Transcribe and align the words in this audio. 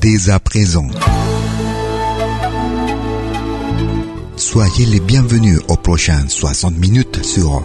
Dès 0.00 0.28
à 0.28 0.38
présent. 0.38 0.86
Soyez 4.36 4.84
les 4.84 5.00
bienvenus 5.00 5.60
aux 5.68 5.76
prochaines 5.76 6.28
60 6.28 6.76
minutes 6.76 7.24
sur 7.24 7.62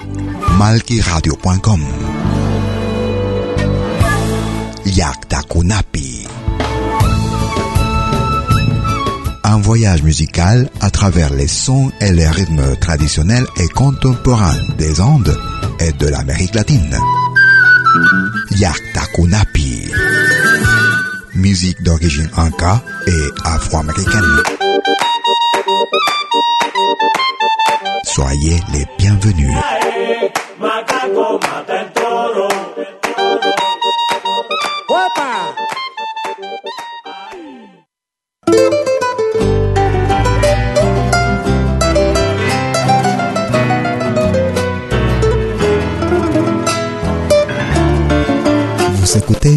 malkiradio.com. 0.58 1.82
Yaktakunapi. 4.86 6.28
Un 9.44 9.58
voyage 9.58 10.04
musical 10.04 10.70
à 10.80 10.90
travers 10.92 11.34
les 11.34 11.48
sons 11.50 11.92
et 12.00 12.14
les 12.14 12.28
rythmes 12.28 12.78
traditionnels 12.78 13.48
et 13.58 13.68
contemporains 13.68 14.60
des 14.78 15.02
Andes 15.02 15.38
et 15.82 15.92
de 15.92 16.08
l'Amérique 16.08 16.56
latine. 16.56 16.98
Yaktakunapi 18.52 19.92
musique 21.36 21.82
d'origine 21.82 22.30
anka 22.36 22.82
et 23.08 23.28
afro-américaine. 23.46 24.22
Soyez 28.04 28.60
les 28.74 28.86
bienvenus. 28.98 29.56
Vous 48.94 49.18
écoutez 49.18 49.50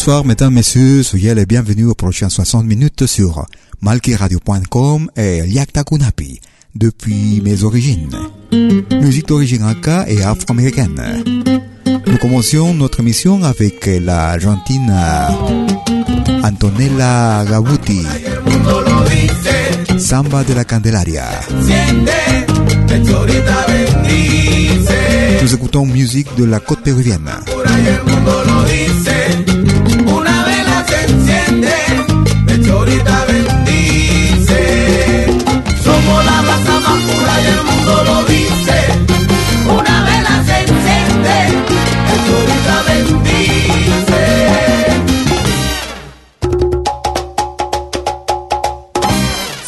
Bonsoir 0.00 0.24
mesdames, 0.24 0.54
messieurs, 0.54 1.02
soyez 1.02 1.34
les 1.34 1.44
bienvenus 1.44 1.88
aux 1.88 1.94
prochaines 1.94 2.30
60 2.30 2.64
minutes 2.64 3.04
sur 3.04 3.44
malkiradio.com 3.82 5.10
et 5.14 5.42
Liakta 5.42 5.84
Kunapi, 5.84 6.40
depuis 6.74 7.42
mes 7.44 7.64
origines. 7.64 8.16
Musique 9.02 9.28
d'origine 9.28 9.62
anka 9.62 10.06
et 10.08 10.22
afro-américaine. 10.22 11.22
Nous 12.06 12.16
commencions 12.16 12.72
notre 12.72 13.00
émission 13.00 13.44
avec 13.44 13.84
l'Argentine 14.02 14.90
Antonella 16.44 17.44
Gabuti. 17.46 18.00
Samba 19.98 20.44
de 20.44 20.54
la 20.54 20.64
Candelaria. 20.64 21.26
Nous 25.42 25.54
écoutons 25.54 25.84
musique 25.84 26.34
de 26.38 26.44
la 26.44 26.58
côte 26.58 26.80
péruvienne. 26.80 27.30
y 32.70 32.98
bendice. 33.26 34.62
Somos 35.84 36.24
la 36.24 36.42
raza 36.42 36.80
más 36.80 37.00
pura 37.06 37.34
y 37.42 37.46
el 37.46 37.62
mundo 37.64 37.92
lo 38.04 38.16
dice. 38.24 38.78
Una 39.78 39.96
vela 40.04 40.34
se 40.46 40.56
enciende, 40.60 41.36
el 42.12 42.18
bendice. 42.88 44.24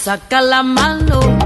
Saca 0.04 0.40
la 0.40 0.62
mano 0.62 1.41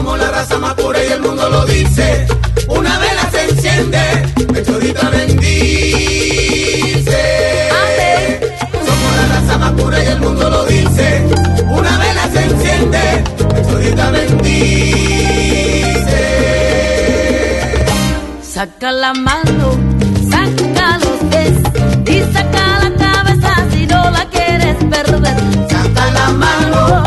Somos 0.00 0.18
la 0.18 0.30
raza 0.30 0.58
más 0.58 0.72
pura 0.72 0.98
y 1.04 1.08
el 1.12 1.20
mundo 1.20 1.46
lo 1.50 1.66
dice. 1.66 2.26
Una 2.68 2.98
vela 2.98 3.30
se 3.30 3.50
enciende, 3.50 4.00
Mechorita 4.50 5.10
bendice. 5.10 5.50
Somos 8.72 9.16
la 9.18 9.26
raza 9.28 9.58
más 9.58 9.72
pura 9.72 10.02
y 10.02 10.06
el 10.06 10.20
mundo 10.20 10.48
lo 10.48 10.64
dice. 10.64 11.22
Una 11.68 11.98
vela 11.98 12.30
se 12.32 12.44
enciende, 12.44 13.24
Mechorita 13.52 14.10
bendice. 14.10 14.80
Saca 18.40 18.92
la 18.92 19.12
mano, 19.12 19.78
saca 20.30 20.98
los 21.04 21.18
pies 21.30 21.58
y 22.06 22.22
saca 22.32 22.88
la 22.88 22.90
cabeza 22.96 23.54
si 23.70 23.86
no 23.86 24.10
la 24.10 24.24
quieres 24.30 24.76
perder. 24.76 25.36
Saca 25.68 26.10
la 26.10 26.30
mano, 26.30 27.04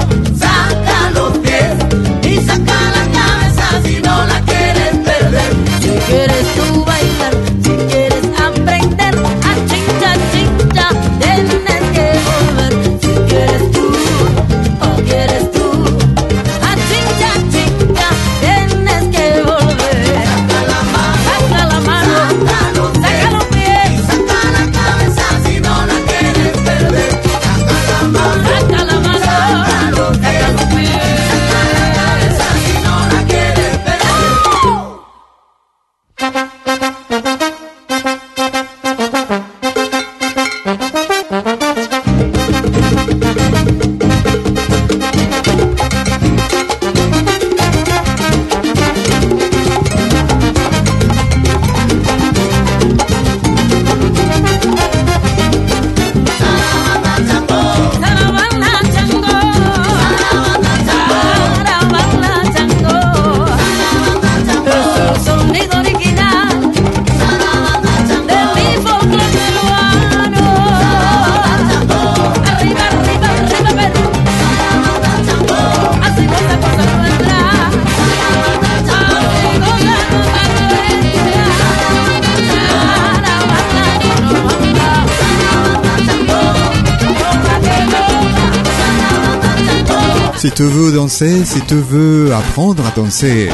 veux 91.84 92.34
apprendre 92.34 92.84
à 92.86 92.92
danser, 92.96 93.50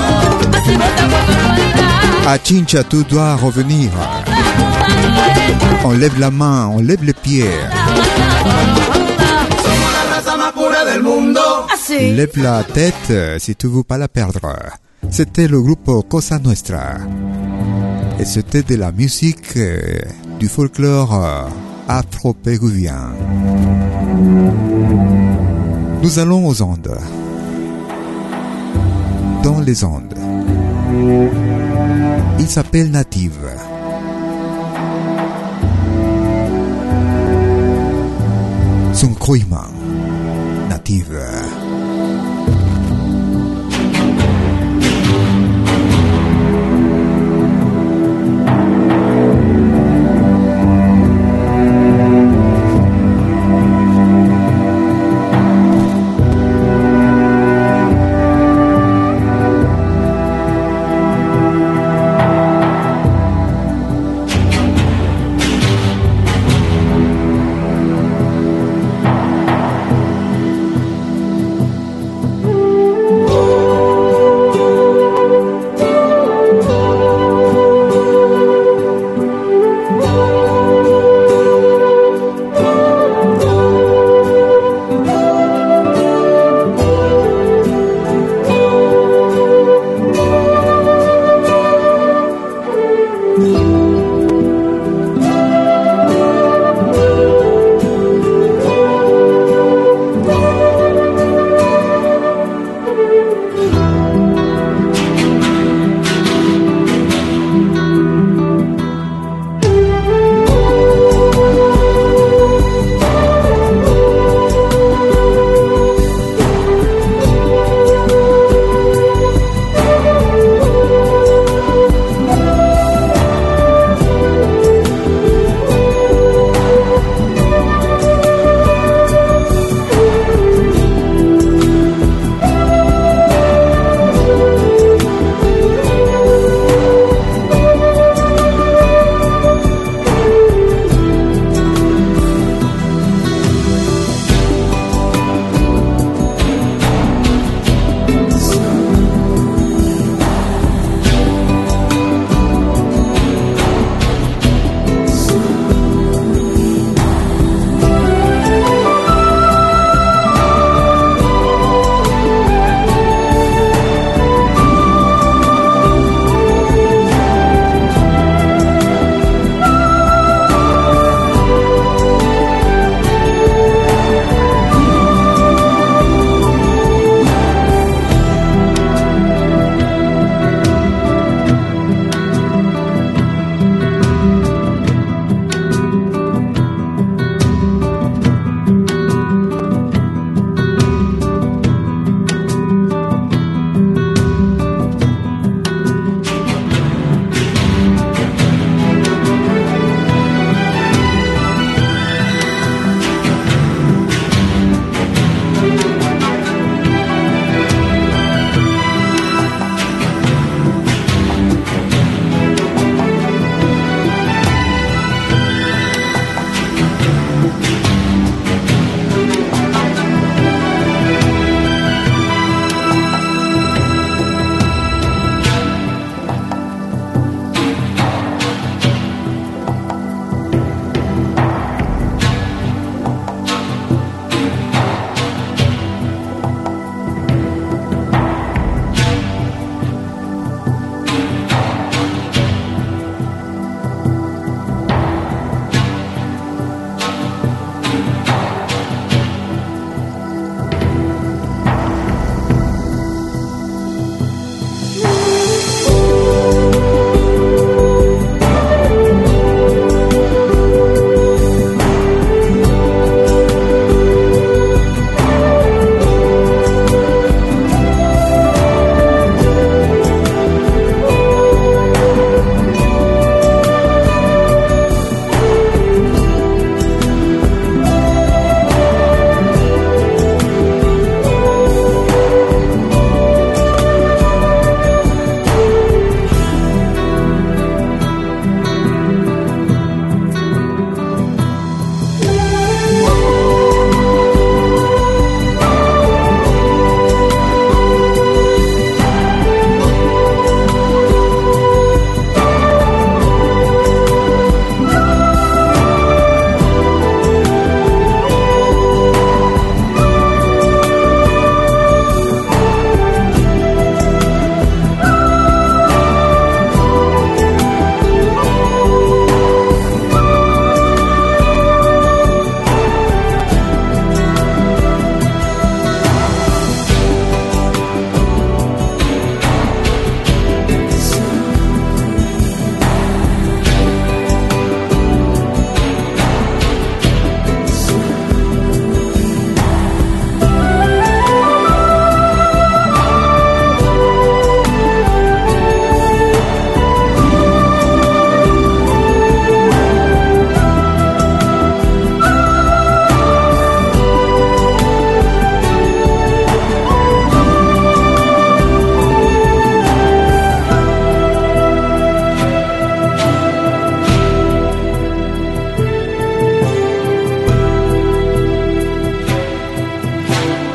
à 2.28 2.38
Chincha, 2.44 2.84
tu 2.84 3.04
dois 3.04 3.36
revenir. 3.36 3.90
On 5.84 5.92
lève 5.92 6.20
la 6.20 6.32
main, 6.32 6.68
on 6.74 6.80
lève 6.80 7.04
les 7.04 7.14
pieds, 7.14 7.50
lève 12.00 12.38
la 12.38 12.64
tête 12.64 13.40
si 13.40 13.56
tu 13.56 13.68
veux 13.68 13.84
pas 13.84 13.98
la 13.98 14.08
perdre. 14.08 14.56
C'était 15.10 15.48
le 15.48 15.62
groupe 15.62 16.08
Cosa 16.08 16.40
Nuestra. 16.40 16.98
Et 18.20 18.26
c'était 18.26 18.64
de 18.64 18.76
la 18.76 18.92
musique 18.92 19.56
euh, 19.56 19.80
du 20.40 20.50
folklore 20.50 21.16
euh, 21.16 21.44
afro-péruvien. 21.88 23.14
Nous 26.04 26.20
allons 26.20 26.46
aux 26.46 26.62
Andes. 26.62 26.98
Dans 29.44 29.60
les 29.60 29.84
Andes. 29.84 30.16
Il 32.40 32.48
s'appelle 32.48 32.92
Native. 32.92 33.48
Son. 38.94 39.16
Native. 40.70 41.20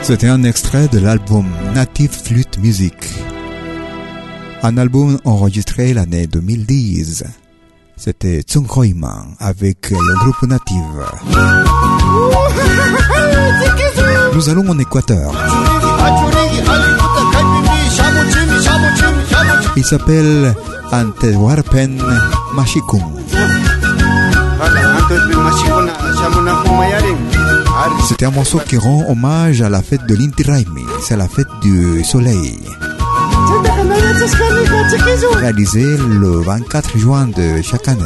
C'était 0.05 0.29
un 0.29 0.43
extrait 0.43 0.87
de 0.89 0.99
l'album 0.99 1.47
Native 1.75 2.11
Flute 2.11 2.59
Music, 2.59 2.95
un 4.63 4.77
album 4.77 5.19
enregistré 5.25 5.95
l'année 5.95 6.27
2010. 6.27 7.25
C'était 7.97 8.43
Tsungkoiman 8.43 9.35
avec 9.39 9.89
le 9.91 10.19
groupe 10.19 10.43
Native. 10.43 11.07
Nous 14.35 14.49
allons 14.51 14.69
en 14.69 14.79
Équateur. 14.79 15.33
Il 19.75 19.85
s'appelle 19.85 20.55
Antewarpen 20.93 21.99
Machikung. 22.55 23.24
C'était 28.09 28.27
un 28.27 28.31
morceau 28.31 28.61
qui 28.67 28.77
rend 28.77 29.05
hommage 29.09 29.63
à 29.63 29.69
la 29.69 29.83
fête 29.83 30.07
de 30.07 30.15
l'Inti 30.15 30.45
c'est 31.03 31.17
la 31.17 31.29
fête 31.29 31.49
du 31.63 32.05
soleil. 32.05 32.59
Réalisé 35.35 35.85
le 35.97 36.41
24 36.41 36.99
juin 36.99 37.27
de 37.27 37.63
chaque 37.63 37.89
année. 37.89 38.03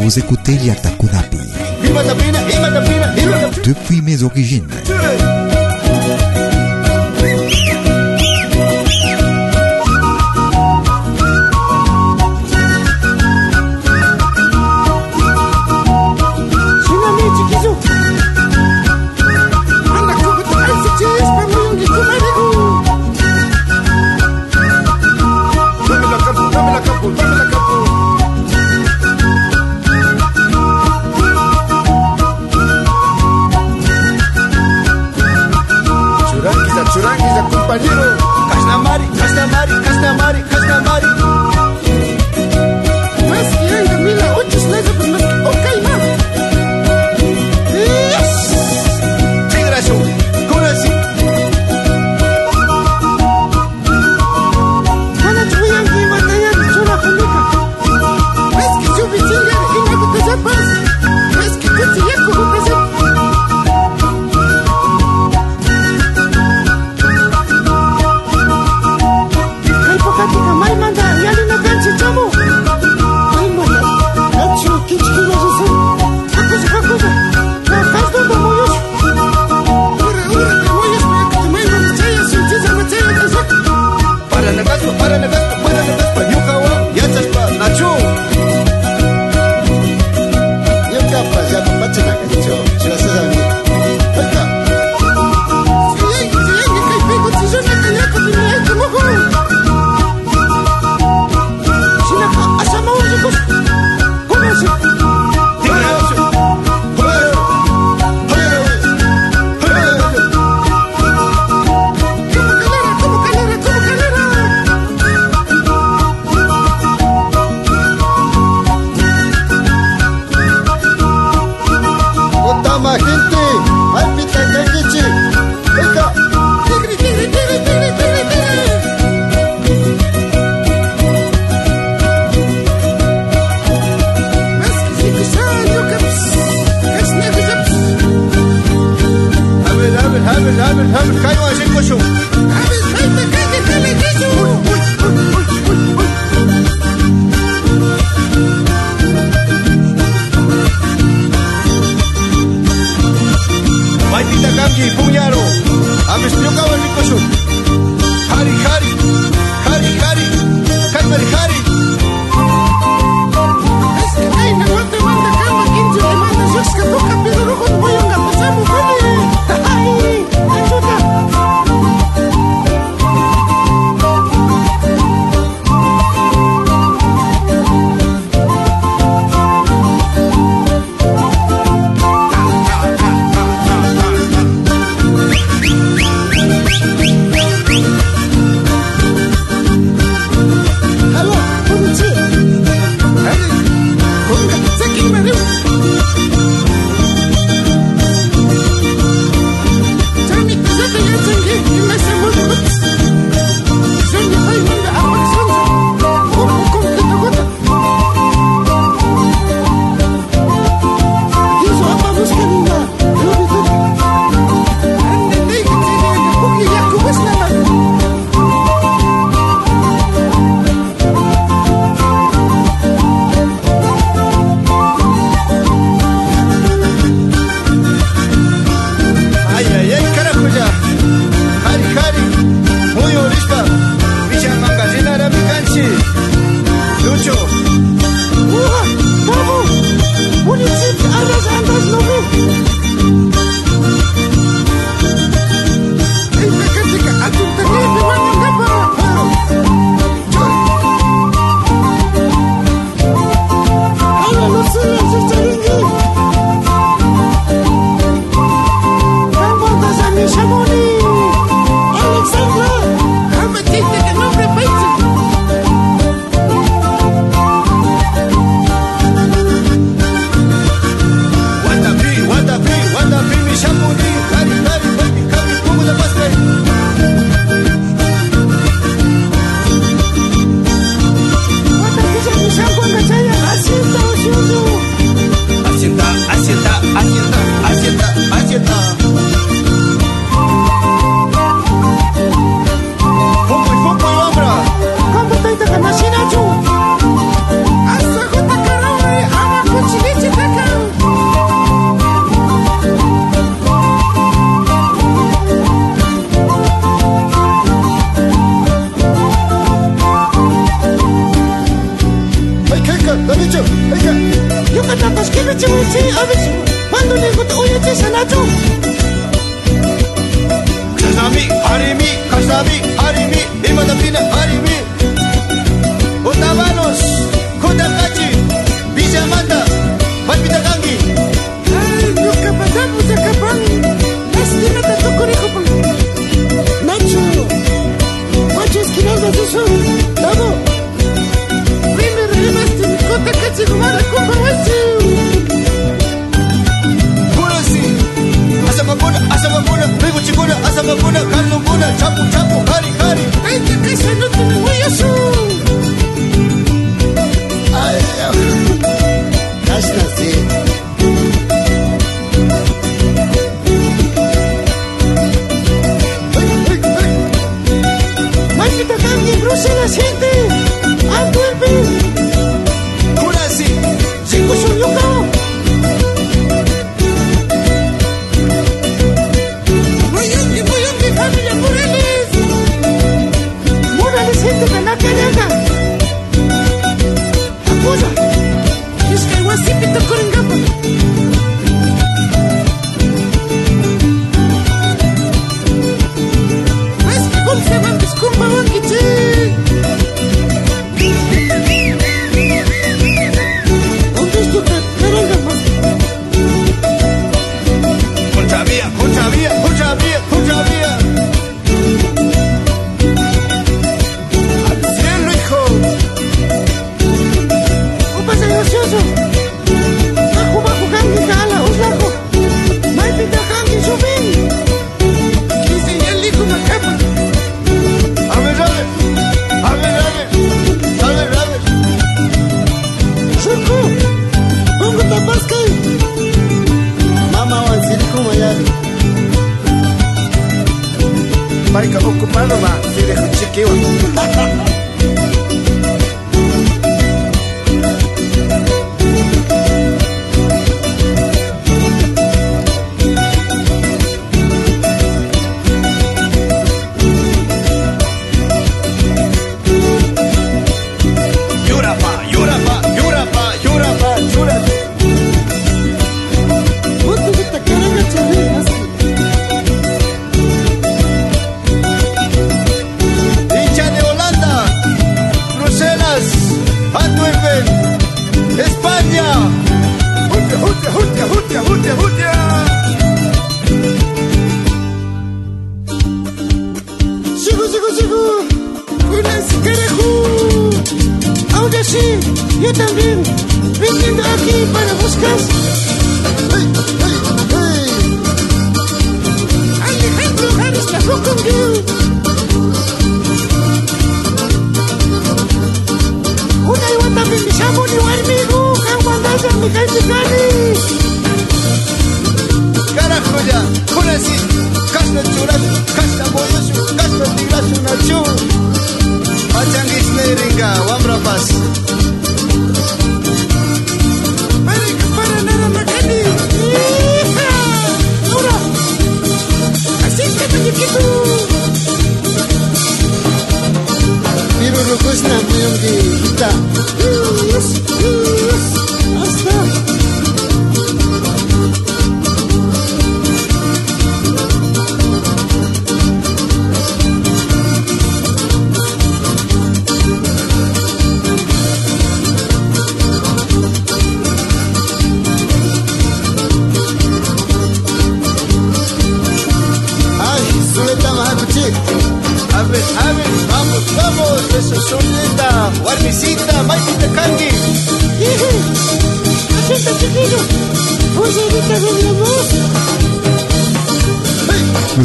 Vous 0.00 0.18
écoutez 0.18 0.54
Yatakunapi. 0.54 1.38
Depuis 3.64 4.02
mes 4.02 4.22
origines. 4.22 4.68
Mari 40.18 40.53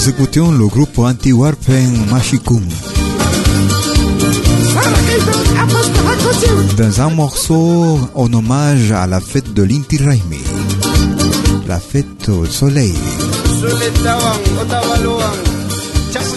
écoutions 0.10 0.52
le 0.52 0.65
groupe 0.65 0.98
anti-warpen 0.98 2.08
coche. 2.43 2.62
dans 6.78 7.02
un 7.02 7.10
morceau 7.12 8.00
en 8.15 8.34
hommage 8.34 8.91
à 8.91 9.06
la 9.06 9.19
fête 9.19 9.54
de 9.54 9.62
l'Inti 9.62 9.98
Raimi, 9.98 10.43
la 11.67 11.80
fête 11.80 12.28
au 12.30 12.45
soleil. 12.45 12.95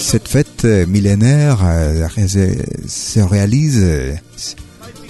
Cette 0.00 0.28
fête 0.28 0.64
millénaire 0.64 1.58
euh, 1.64 2.08
se, 2.28 2.54
se 2.86 3.20
réalise 3.20 4.18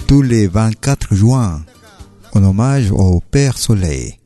tous 0.07 0.21
les 0.21 0.47
24 0.47 1.13
juin 1.13 1.61
en 2.33 2.43
hommage 2.43 2.91
au 2.91 3.21
Père 3.29 3.57
Soleil. 3.57 4.17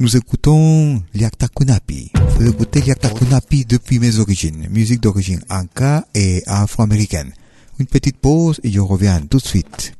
Nous 0.00 0.16
écoutons 0.16 1.00
Liakta 1.14 1.46
Kunapi. 1.46 2.10
Vous 2.36 2.48
écoutez 2.48 2.80
Liakta 2.80 3.10
Kunapi 3.10 3.64
depuis 3.64 4.00
mes 4.00 4.18
origines, 4.18 4.66
musique 4.68 5.00
d'origine 5.00 5.40
anka 5.48 6.04
et 6.16 6.42
afro-américaine. 6.46 7.32
Une 7.78 7.86
petite 7.86 8.16
pause 8.18 8.60
et 8.64 8.72
je 8.72 8.80
reviens 8.80 9.20
tout 9.20 9.38
de 9.38 9.46
suite. 9.46 9.94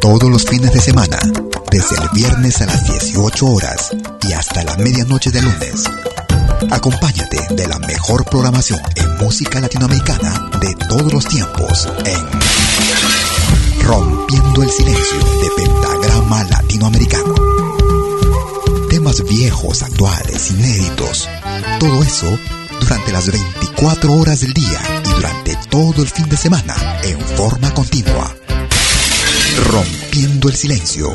Todos 0.00 0.28
los 0.28 0.44
fines 0.44 0.72
de 0.72 0.80
semana, 0.80 1.18
desde 1.70 1.94
el 1.94 2.08
viernes 2.14 2.60
a 2.60 2.66
las 2.66 2.84
18 2.84 3.46
horas 3.46 3.92
y 4.28 4.32
hasta 4.32 4.64
la 4.64 4.76
medianoche 4.76 5.30
de 5.30 5.40
lunes. 5.40 5.84
Acompáñate 6.72 7.54
de 7.54 7.68
la 7.68 7.78
mejor 7.78 8.24
programación 8.24 8.80
en 8.96 9.24
música 9.24 9.60
latinoamericana 9.60 10.50
de 10.60 10.74
todos 10.88 11.12
los 11.12 11.26
tiempos 11.28 11.88
en 12.04 13.86
Rompiendo 13.86 14.64
el 14.64 14.70
Silencio 14.70 15.18
de 15.20 15.62
Pentagrama 15.62 16.42
Latinoamericano. 16.42 17.65
Temas 19.06 19.24
viejos, 19.24 19.82
actuales, 19.84 20.50
inéditos. 20.50 21.28
Todo 21.78 22.02
eso 22.02 22.26
durante 22.80 23.12
las 23.12 23.30
24 23.30 24.12
horas 24.12 24.40
del 24.40 24.52
día 24.52 24.80
y 25.04 25.10
durante 25.10 25.56
todo 25.70 26.02
el 26.02 26.08
fin 26.08 26.28
de 26.28 26.36
semana 26.36 26.74
en 27.04 27.20
forma 27.20 27.72
continua. 27.72 28.34
Rompiendo 29.70 30.48
el 30.48 30.56
Silencio. 30.56 31.08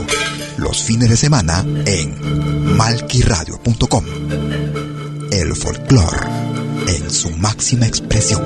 Los 0.55 0.83
fines 0.83 1.09
de 1.09 1.17
semana 1.17 1.65
en 1.85 2.77
malquiradio.com. 2.77 4.05
El 5.29 5.53
folclore 5.53 6.27
en 6.87 7.11
su 7.11 7.29
máxima 7.31 7.87
expresión. 7.87 8.41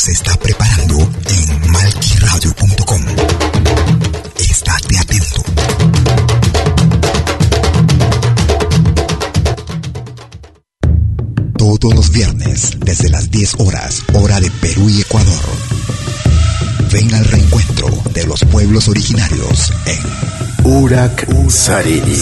Se 0.00 0.12
está 0.12 0.34
preparando 0.36 0.96
en 0.96 1.72
malquiradio.com. 1.72 3.02
Estate 4.38 4.98
atento. 4.98 5.42
Todos 11.58 11.94
los 11.94 12.10
viernes, 12.12 12.78
desde 12.80 13.10
las 13.10 13.30
10 13.30 13.56
horas, 13.58 14.02
hora 14.14 14.40
de 14.40 14.50
Perú 14.50 14.88
y 14.88 15.02
Ecuador. 15.02 15.44
Ven 16.90 17.12
al 17.12 17.24
reencuentro 17.26 17.88
de 18.14 18.26
los 18.26 18.42
pueblos 18.44 18.88
originarios 18.88 19.70
en 19.84 20.00
Urak 20.64 21.28
Sariri. 21.50 22.16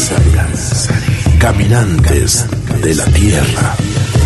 Caminantes 1.39 2.45
de 2.83 2.95
la 2.97 3.05
Tierra. 3.05 3.77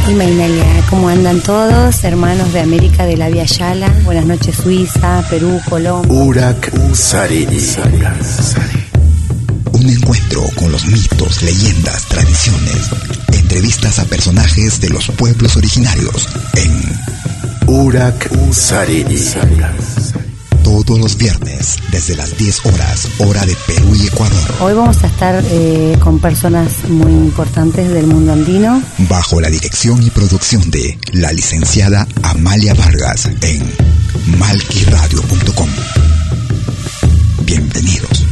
Y 0.09 0.15
Mainalia, 0.15 0.65
¿cómo 0.91 1.09
andan 1.09 1.41
todos? 1.41 2.03
Hermanos 2.03 2.53
de 2.53 2.61
América 2.61 3.07
de 3.07 3.17
la 3.17 3.29
Via 3.29 3.45
Yala. 3.45 3.88
Buenas 4.05 4.27
noches, 4.27 4.57
Suiza, 4.57 5.25
Perú, 5.31 5.61
Colombia. 5.69 6.12
Urak 6.12 6.73
Sariri. 6.93 7.59
un 9.73 9.88
encuentro 9.88 10.43
con 10.57 10.73
los 10.73 10.85
mitos, 10.87 11.43
leyendas, 11.43 12.07
tradiciones, 12.07 12.91
entrevistas 13.33 14.01
a 14.01 14.05
personajes 14.05 14.81
de 14.81 14.91
los 14.91 15.09
pueblos 15.12 15.57
originarios 15.57 16.29
en 16.57 17.69
Urak 17.69 18.29
Sariri. 18.53 19.19
Todos 20.73 20.99
los 20.99 21.17
viernes 21.19 21.77
desde 21.91 22.17
las 22.17 22.37
10 22.39 22.65
horas, 22.67 23.07
hora 23.19 23.45
de 23.45 23.55
Perú 23.67 23.95
y 23.95 24.07
Ecuador, 24.07 24.55
Hoy 24.61 24.73
vamos 24.73 25.05
a 25.05 25.07
estar 25.07 25.43
eh, 25.45 25.97
con 26.01 26.19
personas 26.19 26.89
muy 26.89 27.13
importantes 27.13 27.91
del 27.91 28.07
mundo 28.07 28.33
andino. 28.33 28.83
bajo 29.09 29.39
la 29.41 29.51
dirección 29.51 30.03
y 30.03 30.09
producción 30.11 30.71
de 30.71 30.99
la 31.13 31.31
licenciada 31.33 32.09
Amalia 32.23 32.73
Vargas 32.75 33.27
en 33.43 33.71
malquiradio.com. 34.39 35.69
Bienvenidos. 37.45 38.25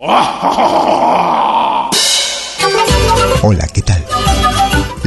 Hola, 3.42 3.66
¿qué 3.72 3.82
tal? 3.82 4.04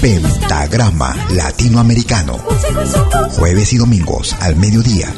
Pentagrama 0.00 1.14
Latinoamericano. 1.30 2.38
Jueves 3.36 3.72
y 3.72 3.78
domingos 3.78 4.34
al 4.40 4.56
mediodía. 4.56 5.14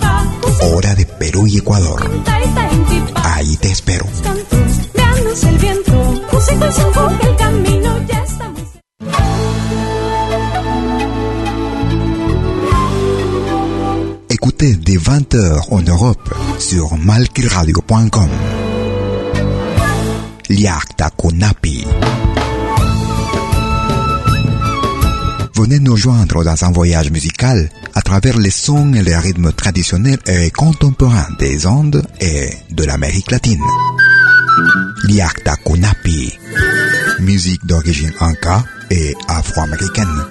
Hora 0.62 0.94
de 0.94 1.06
Perú 1.06 1.46
y 1.46 1.58
Ecuador. 1.58 2.10
Ahí 3.14 3.56
te 3.56 3.70
espero. 3.70 4.06
Écoutez 14.28 14.76
dès 14.80 14.98
20h 14.98 15.78
en 15.78 15.88
Europe 15.88 16.30
sur 16.58 16.96
malquiradio.com. 16.96 18.28
Liakta 20.48 21.10
Kunapi. 21.10 21.86
Venez 25.54 25.78
nous 25.80 25.96
joindre 25.96 26.44
dans 26.44 26.64
un 26.64 26.72
voyage 26.72 27.10
musical 27.10 27.70
à 27.94 28.00
travers 28.02 28.38
les 28.38 28.50
sons 28.50 28.94
et 28.94 29.02
les 29.02 29.16
rythmes 29.16 29.52
traditionnels 29.52 30.18
et 30.26 30.50
contemporains 30.50 31.28
des 31.38 31.66
Andes 31.66 32.02
et 32.20 32.50
de 32.70 32.84
l'Amérique 32.84 33.30
latine. 33.30 33.62
Liakta 35.04 35.56
Kunapi. 35.56 36.38
Musique 37.20 37.64
d'origine 37.66 38.12
inca 38.20 38.64
et 38.90 39.14
afro-américaine. 39.28 40.24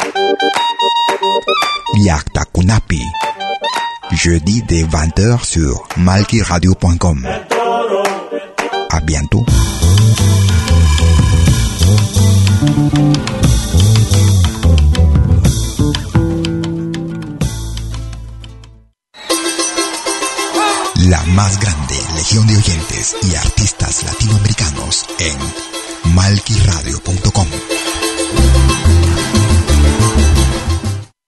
Liakta 1.97 2.43
Kunapi. 2.53 3.01
Jeudi 4.13 4.63
dès 4.67 4.83
20h 4.83 5.45
sur 5.45 5.87
malkiradio.com. 5.97 7.27
À 8.89 8.99
bientôt. 9.01 9.45
La 21.11 21.21
más 21.25 21.59
grande 21.59 21.99
legión 22.15 22.47
de 22.47 22.55
oyentes 22.55 23.17
y 23.29 23.35
artistas 23.35 24.03
latinoamericanos 24.05 25.03
en 25.19 26.13
malquiradio.com. 26.13 27.47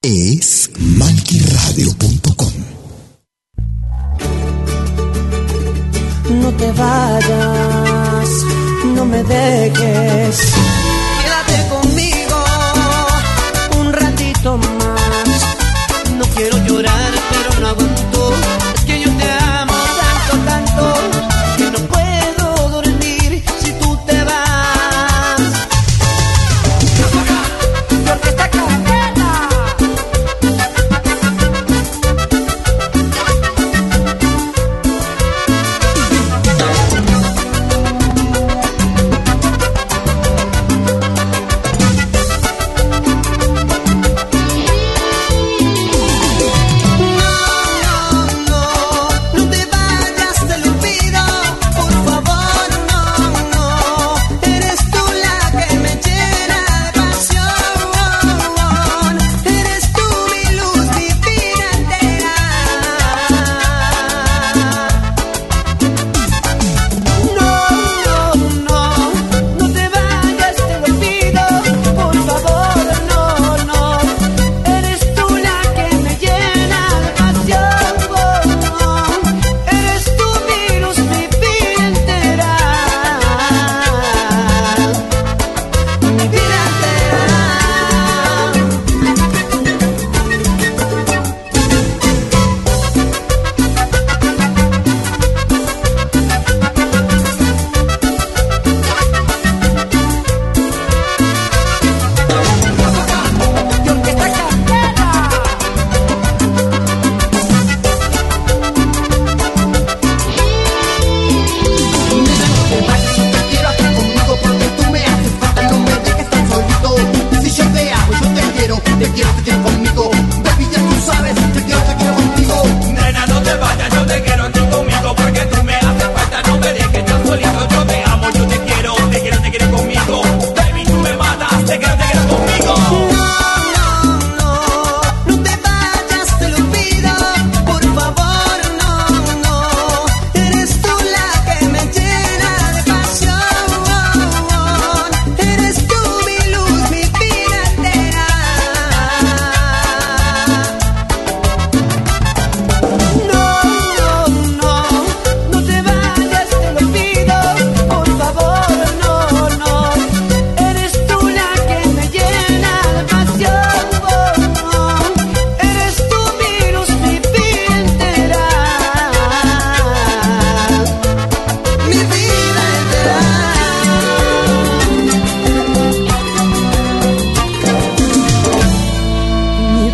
Es 0.02 0.72
malquiradio.com. 0.80 2.54
No 6.30 6.50
te 6.54 6.72
vayas, 6.72 8.30
no 8.96 9.04
me 9.04 9.22
dejes. 9.26 10.54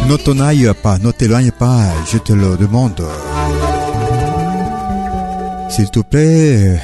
Ne 0.09 0.17
t'en 0.17 0.39
aille 0.39 0.67
pas, 0.81 0.97
ne 0.97 1.11
t'éloigne 1.11 1.51
pas, 1.51 1.83
je 2.11 2.17
te 2.17 2.33
le 2.33 2.57
demande. 2.57 3.05
S'il 5.69 5.91
te 5.91 5.99
plaît, 5.99 6.81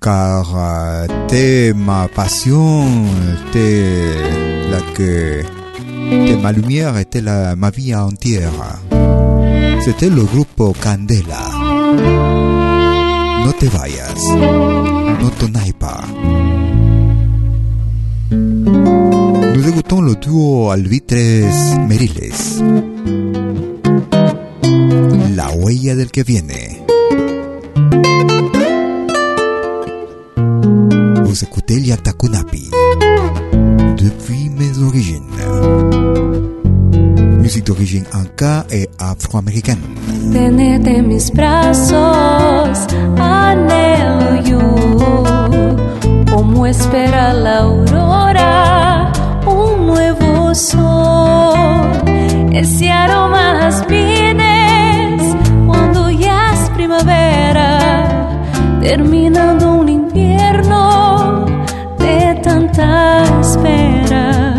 car 0.00 0.50
euh, 0.56 1.06
t'es 1.28 1.74
ma 1.74 2.08
passion, 2.08 2.86
t'es 3.52 4.06
la 4.70 4.80
que 4.94 5.42
de 5.92 6.42
ma 6.42 6.52
lumière 6.52 6.96
était 6.96 7.20
la, 7.20 7.56
ma 7.56 7.68
vie 7.68 7.94
entière. 7.94 8.80
C'était 9.84 10.08
le 10.08 10.22
groupe 10.22 10.78
Candela. 10.82 11.44
No 13.44 13.52
te 13.52 13.66
vayas, 13.66 14.14
no 15.20 15.28
pas. 15.78 16.04
Nous 19.64 19.70
écoutons 19.70 20.02
le 20.02 20.14
duo 20.16 20.68
Alvitres 20.68 21.78
Meriles. 21.88 22.34
La 25.34 25.56
huella 25.56 25.94
del 25.94 26.10
que 26.10 26.22
viene. 26.22 26.82
Vous 31.24 31.44
écoutez 31.44 31.80
Liatakunapi. 31.80 32.70
Depuis 33.96 34.50
mes 34.50 34.78
origines. 34.82 35.22
Musique 37.40 37.64
d'origine 37.64 38.04
inca 38.12 38.66
et 38.70 38.86
afro-américaine. 38.98 39.80
Tenerte 40.30 40.88
en 40.88 41.08
mis 41.08 41.30
brazos, 41.32 42.86
anhelo 43.18 44.42
yo, 44.44 45.24
como 46.30 46.66
espera 46.66 47.32
la 47.32 47.60
aurora, 47.60 48.33
sol. 50.54 51.90
Ese 52.52 52.90
aroma 52.90 53.70
vienes 53.88 55.36
cuando 55.66 56.10
ya 56.10 56.52
es 56.52 56.70
primavera, 56.70 57.78
terminando 58.80 59.72
un 59.72 59.88
invierno 59.88 61.46
de 61.98 62.40
tanta 62.42 63.24
espera. 63.40 64.54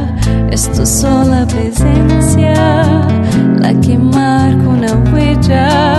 Es 0.52 0.72
tu 0.72 0.86
sola 0.86 1.46
presencia 1.46 3.08
la 3.58 3.74
que 3.82 3.98
marca 3.98 4.68
una 4.68 4.94
huella, 5.12 5.95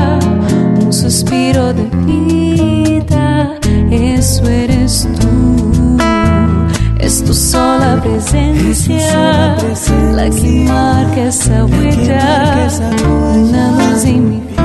presencia 8.07 9.57
la 10.15 10.31
que 10.31 10.65
marca 10.65 11.25
esa 11.27 11.65
huella, 11.65 12.69
una 13.35 13.73
luz 13.73 14.05
en 14.05 14.31
mi 14.31 14.56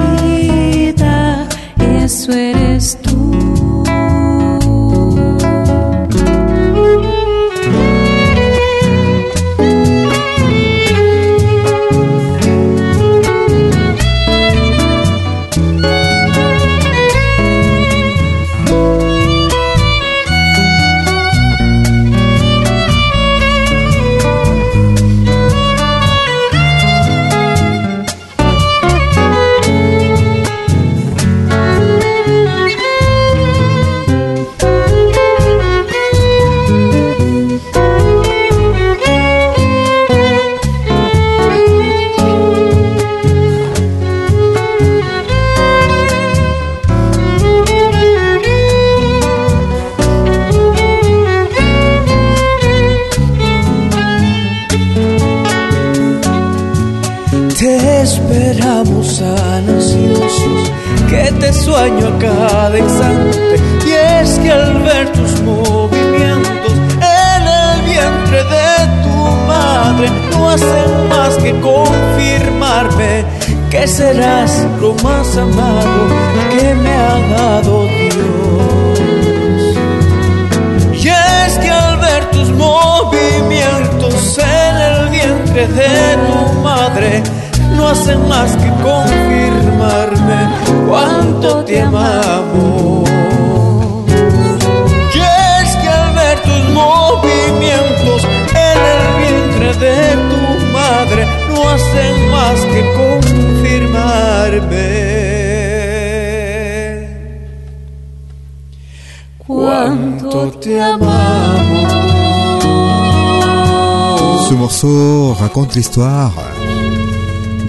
raconte 115.53 115.75
l'histoire 115.75 116.31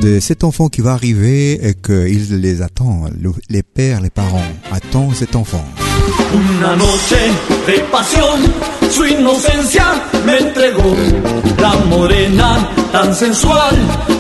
de 0.01 0.21
cet 0.21 0.45
enfant 0.45 0.69
qui 0.69 0.81
va 0.83 0.93
arriver 0.93 1.55
et 1.69 1.75
qu'il 1.75 2.41
les 2.41 2.63
attend. 2.63 3.07
Le- 3.21 3.33
les 3.49 3.65
pères, 3.65 4.01
les 4.01 4.11
parents 4.11 4.45
attendent 4.71 5.17
cet 5.17 5.35
enfant. 5.35 5.65
Una 6.33 6.77
noche 6.77 7.21
de 7.67 7.81
pasión, 7.91 8.39
su 8.89 9.05
inocencia 9.07 9.85
me 10.25 10.39
entregó. 10.39 10.95
La 11.59 11.75
morena 11.89 12.69
tan 12.93 13.13
sensual, 13.17 13.75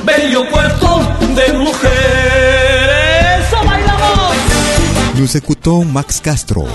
bello 0.05 0.43
cuerpo 0.51 1.01
de 1.37 1.53
mujer. 1.59 2.91
Eso 3.39 3.57
bailamos. 3.65 4.35
Nous 5.21 5.37
écoutons 5.37 5.85
Max 5.85 6.21
Castro 6.21 6.67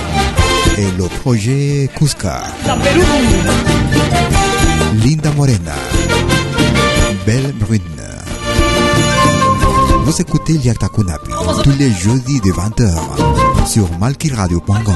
et 0.78 0.88
le 0.98 1.08
projet 1.22 1.90
Cusca. 1.98 2.44
La 2.66 2.76
Perú. 2.76 3.02
Linda 5.04 5.32
Morena. 5.32 5.74
Belle 7.28 7.52
Brune. 7.60 7.82
Vous 10.06 10.22
écoutez 10.22 10.54
Liakta 10.54 10.88
tous 10.88 11.78
les 11.78 11.92
jeudis 11.92 12.40
de 12.40 12.54
20h 12.54 13.68
sur 13.68 13.86
malkiradio.com. 14.00 14.96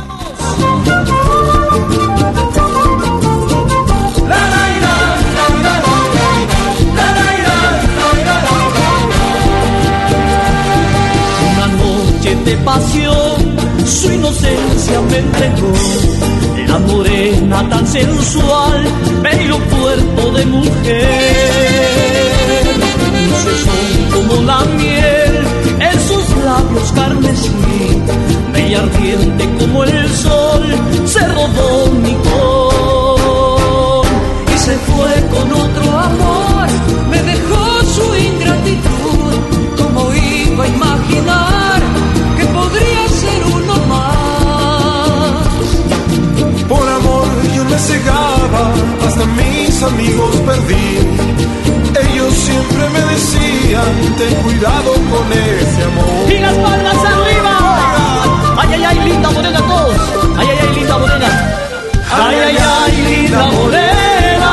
De 12.46 12.56
pasión, 12.64 13.86
su 13.86 14.12
inocencia 14.12 15.02
me 15.02 15.18
entregó. 15.18 15.74
La 16.66 16.80
morena 16.80 17.70
tan 17.70 17.86
sensual, 17.86 18.86
bello 19.22 19.60
cuerpo 19.70 20.32
de 20.32 20.46
mujer. 20.46 22.21
Como 24.22 24.44
la 24.44 24.64
miel 24.78 25.34
en 25.80 26.00
sus 26.08 26.30
labios 26.46 26.92
carmesí. 26.94 27.50
Bella 28.54 28.82
ardiente 28.84 29.50
como 29.58 29.84
el 29.84 30.10
sol, 30.10 30.64
se 31.06 31.28
robó 31.28 31.88
mi 32.04 32.14
corazón 32.14 34.06
y 34.54 34.58
se 34.60 34.78
fue 34.78 35.14
con 35.34 35.52
otro 35.52 35.98
amor. 35.98 36.68
Me 37.10 37.20
dejó 37.24 37.82
su 37.96 38.16
ingratitud, 38.16 39.34
como 39.80 40.14
iba 40.14 40.66
a 40.66 40.68
imaginar 40.68 41.82
que 42.38 42.46
podría 42.46 43.08
ser 43.22 43.44
uno 43.56 43.76
más. 43.88 45.48
Por 46.70 46.88
amor 46.88 47.28
yo 47.56 47.64
me 47.66 47.80
cegaba, 47.80 48.72
hasta 49.08 49.26
amigos 49.84 50.36
perdí. 50.46 50.98
Ellos 52.04 52.34
siempre 52.34 52.90
me 52.90 53.00
decían, 53.12 54.16
ten 54.18 54.36
cuidado 54.44 54.94
con 54.94 55.34
ese 55.34 55.84
amor. 55.84 56.32
Y 56.32 56.40
las 56.40 56.54
palmas 56.56 56.96
arriba. 56.96 57.54
Ay, 58.58 58.70
ay, 58.74 58.84
ay, 58.84 59.10
linda 59.10 59.30
morena 59.32 59.60
todos. 59.60 59.96
Ay, 60.38 60.48
ay, 60.50 60.58
ay, 60.62 60.76
linda 60.76 60.98
morena. 60.98 61.28
Ay, 62.12 62.36
ay, 62.36 62.58
ay, 62.60 62.92
linda 63.10 63.46
morena. 63.48 64.52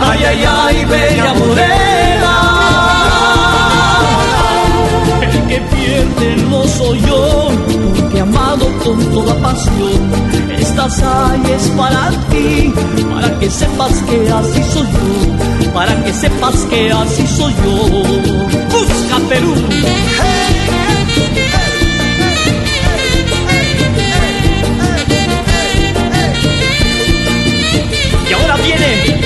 Ay, 0.00 0.24
ay, 0.24 0.44
ay, 0.44 0.84
bella 0.84 1.34
morena. 1.34 2.32
El 5.22 5.46
que 5.48 5.60
pierde 5.60 6.36
no 6.48 6.66
soy 6.66 7.00
yo, 7.00 7.48
porque 7.94 8.20
amado 8.20 8.66
con 8.84 9.04
toda 9.10 9.34
pasión 9.42 10.47
hay 10.80 11.52
es 11.52 11.68
para 11.70 12.10
ti, 12.30 12.72
para 13.10 13.38
que 13.40 13.50
sepas 13.50 13.92
que 14.08 14.30
así 14.30 14.62
soy 14.72 14.86
yo, 14.86 15.72
para 15.72 16.04
que 16.04 16.12
sepas 16.12 16.54
que 16.70 16.92
así 16.92 17.26
soy 17.26 17.52
yo. 17.64 17.88
Busca 18.70 19.18
Perú. 19.28 19.54
Y 28.28 28.32
ahora 28.32 28.56
viene 28.56 29.17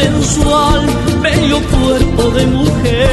sensual, 0.00 0.80
bello 1.22 1.58
cuerpo 1.68 2.30
de 2.30 2.46
mujer. 2.46 3.08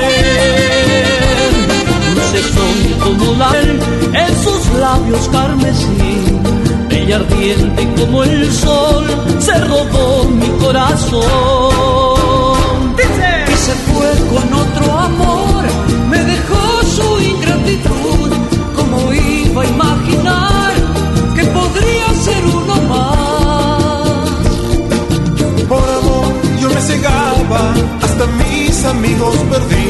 Dulce 2.06 2.42
son 2.56 2.78
como 3.04 3.28
la 3.38 3.52
en 4.24 4.32
sus 4.44 4.62
labios 4.80 5.28
carmesí. 5.30 6.12
Bella 6.90 7.18
ardiente 7.18 7.88
como 8.00 8.24
el 8.24 8.52
sol, 8.52 9.06
se 9.40 9.56
robó 9.66 10.26
mi 10.26 10.48
corazón. 10.64 11.47
Hasta 28.18 28.28
mis 28.34 28.86
amigos 28.86 29.36
perdí. 29.50 29.90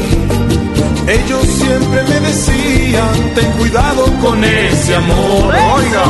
Ellos 1.08 1.46
siempre 1.46 2.02
me 2.04 2.20
decían, 2.20 3.34
ten 3.34 3.50
cuidado 3.52 4.04
con 4.20 4.44
ese 4.44 4.96
amor. 4.96 5.54
Oiga, 5.74 6.04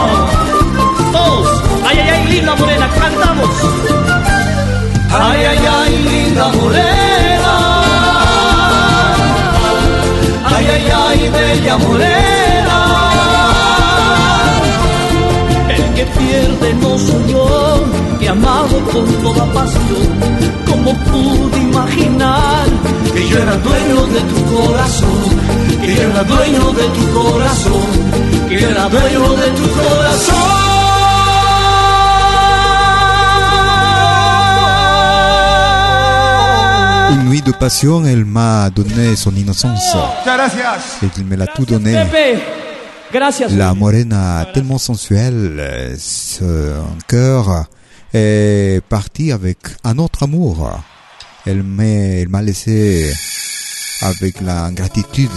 Todos. 1.12 1.62
Ay, 1.86 1.98
ay, 2.00 2.10
ay, 2.10 2.32
linda 2.32 2.56
morena, 2.56 2.90
cantamos. 3.00 3.50
Ay, 5.10 5.44
ay, 5.44 5.58
ay, 5.70 5.98
linda 6.10 6.48
morena. 6.48 7.54
Ay, 10.44 10.66
ay, 10.74 10.92
ay, 11.06 11.30
bella 11.30 11.78
morena. 11.78 12.78
El 15.68 15.94
que 15.94 16.04
pierde 16.06 16.74
no 16.74 16.98
soy 16.98 17.32
yo, 17.32 17.47
amado 18.28 18.84
con 18.92 19.06
toda 19.22 19.44
pasión. 19.52 20.08
¿Cómo 20.66 20.92
pude 21.10 21.58
imaginar 21.58 22.66
que 23.12 23.28
yo 23.28 23.38
era 23.38 23.56
dueño 23.56 24.06
de 24.06 24.20
tu 24.20 24.44
corazón? 24.54 25.22
Que 25.80 25.94
yo 25.94 26.02
era 26.02 26.24
dueño 26.24 26.72
de 26.72 26.86
tu 26.96 27.12
corazón. 27.12 27.82
Que 28.48 28.60
yo 28.60 28.68
era 28.68 28.88
dueño 28.88 29.32
de 29.34 29.50
tu 29.58 29.68
corazón. 29.80 30.68
Une 37.12 37.24
nuit 37.24 37.42
de 37.44 37.52
passion, 37.52 38.04
elle 38.04 38.26
m'a 38.26 38.70
donné 38.70 39.16
son 39.16 39.34
innocence. 39.34 39.96
Et 41.02 41.08
il 41.16 41.24
me 41.24 41.36
l'a 41.36 41.46
tout 41.46 41.64
donné. 41.64 42.06
La 43.56 43.72
morena 43.72 44.46
tellement 44.52 44.76
sensuelle, 44.76 45.96
son 45.98 46.98
cœur 47.06 47.66
est 48.14 48.80
parti 48.88 49.32
avec 49.32 49.58
un 49.84 49.98
autre 49.98 50.22
amour. 50.24 50.70
Elle 51.46 51.62
m'a, 51.62 52.42
laissé 52.42 53.12
avec 54.02 54.40
la 54.40 54.70
gratitude. 54.70 55.30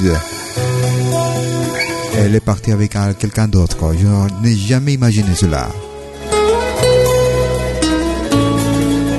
Elle 2.17 2.35
est 2.35 2.39
partie 2.45 2.71
avec 2.71 2.95
un- 2.95 3.13
quelqu'un 3.13 3.47
d'autre. 3.47 3.93
Je 3.97 4.07
n'ai 4.45 4.55
jamais 4.55 4.93
imaginé 4.93 5.33
cela. 5.35 5.67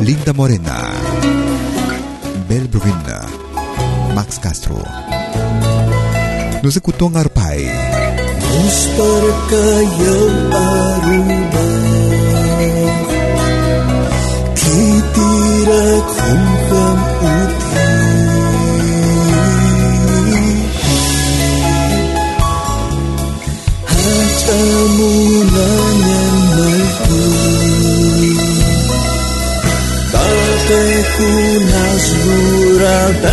Linda 0.02 0.32
Morena, 0.32 0.90
Belle 2.48 2.66
Brune, 2.68 2.92
Max 4.14 4.38
Castro. 4.38 4.78
Nous 6.62 6.76
écoutons 6.76 7.14
Arpai. 7.14 7.66
Untung 16.22 17.02
putih 17.18 18.22
Hantamu 23.90 25.14
menyemaiku 25.50 27.26
Tak 30.14 30.46
teku 30.70 31.32
nasburakan 31.66 33.32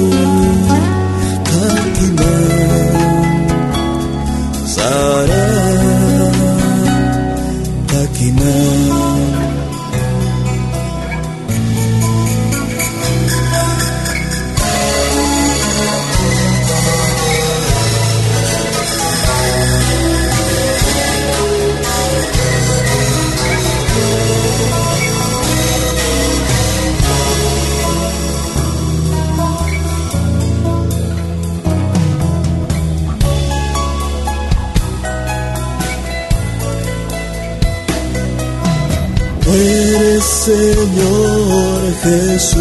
Jesús, 42.03 42.57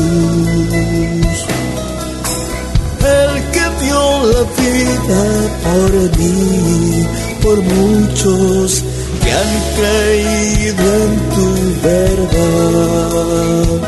el 3.01 3.33
que 3.53 3.65
dio 3.83 4.03
la 4.33 4.43
vida 4.61 5.23
por 5.65 5.93
mí, 6.19 7.07
por 7.43 7.57
muchos 7.63 8.85
que 9.23 9.31
han 9.33 9.53
creído 9.79 10.85
en 11.05 11.13
tu 11.35 11.47
verdad. 11.83 13.81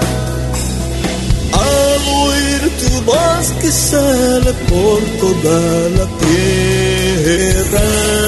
Al 1.53 2.01
oír 2.25 2.61
tu 2.81 2.91
voz 3.05 3.47
que 3.61 3.71
sale 3.71 4.53
por 4.71 5.01
toda 5.21 5.61
la 5.99 6.07
tierra. 6.25 8.22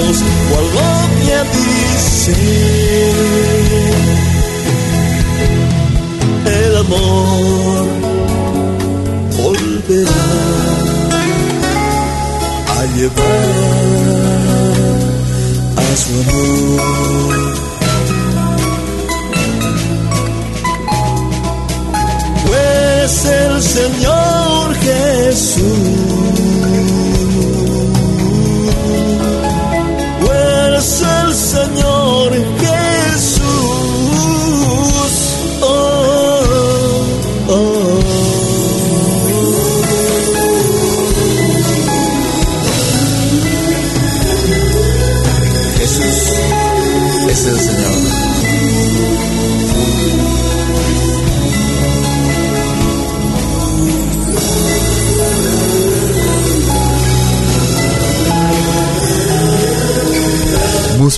troubles 0.00 0.22
while 0.50 0.74
love. 0.74 1.00
El 6.46 6.76
amor 6.76 7.86
volverá 9.36 10.10
a 12.68 12.80
llevar 12.96 13.50
a 15.76 15.96
su 15.96 16.12
amor. 16.20 16.80
Pues 22.46 23.24
el 23.24 23.62
Señor 23.62 24.74
Jesús 24.76 25.99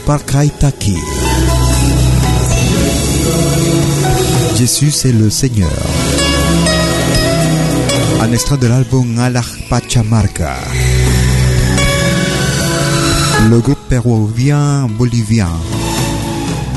Mouspar 0.02 0.24
Kaitaki. 0.26 0.96
Jésus 4.56 4.90
c'est 4.90 5.12
le 5.12 5.30
Seigneur. 5.30 5.70
Un 8.20 8.32
extrait 8.32 8.56
de 8.56 8.66
l'album 8.66 9.16
Alaj 9.16 9.68
Pachamarca. 9.68 10.56
Le 13.48 13.60
groupe 13.60 13.78
péruvien 13.88 14.88
bolivien 14.88 15.52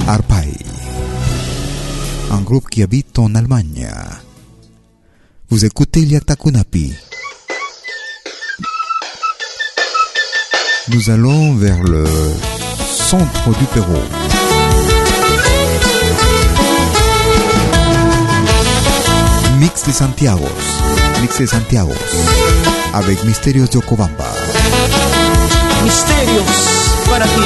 Arpai. 0.07 0.53
Un 2.29 2.41
groupe 2.41 2.69
qui 2.69 2.83
habite 2.83 3.17
en 3.17 3.33
Allemagne. 3.33 3.89
Vous 5.49 5.65
écoutez 5.65 6.05
Liakta 6.05 6.35
Kunapi. 6.35 6.93
Nous 10.89 11.09
allons 11.09 11.55
vers 11.55 11.81
le 11.81 12.05
centre 13.05 13.49
du 13.59 13.65
Pérou. 13.65 14.01
Mix 19.59 19.83
de 19.85 19.91
Santiago. 19.91 20.47
Mix 21.21 21.39
de 21.39 21.45
Santiago. 21.45 21.93
Avec 22.93 23.23
Misterios 23.23 23.67
de 23.69 23.77
Ocobamba. 23.77 24.25
Misterios 25.83 26.45
para 27.07 27.25
ti. 27.25 27.41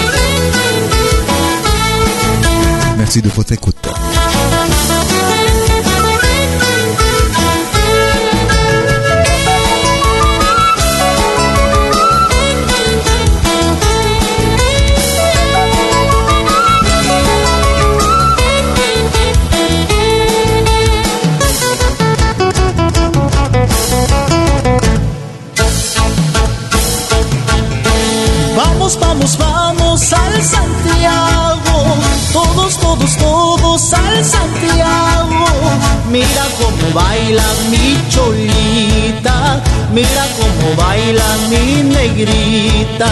Merci 2.98 3.22
de 3.22 3.30
votre 3.30 3.52
écoute. 3.52 4.09
Vamos, 29.00 29.38
vamos, 29.38 30.14
al 30.14 30.42
Santiago. 30.42 31.96
Todos, 32.34 32.78
todos, 32.78 33.18
todos 33.18 33.94
al 33.94 34.26
Santiago. 34.26 35.46
Mira 36.10 36.46
cómo 36.58 36.94
baila 36.94 37.44
mi 37.70 37.98
cholita. 38.10 39.62
Mira 39.94 40.26
cómo 40.38 40.76
baila 40.76 41.26
mi 41.50 41.84
negrita. 41.84 43.10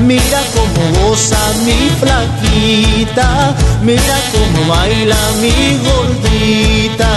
Mira 0.00 0.40
cómo 0.54 1.08
goza 1.08 1.38
mi 1.64 1.90
flaquita. 2.00 3.54
Mira 3.82 4.16
cómo 4.32 4.68
baila 4.74 5.16
mi 5.40 5.78
gordita. 5.86 7.10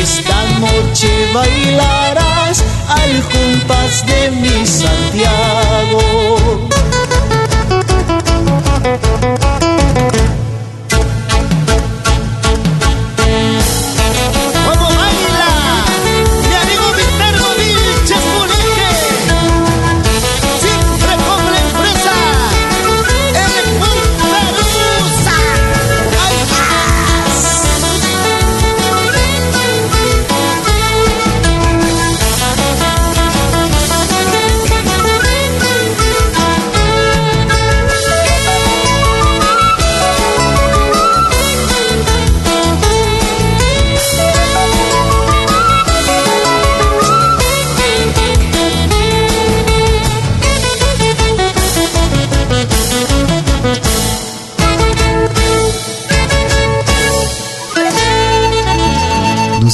Esta 0.00 0.44
noche 0.58 1.08
bailarás 1.34 2.64
al 2.88 3.22
compás 3.22 4.04
de 4.06 4.30
mi 4.30 4.66
Santiago. 4.66 5.51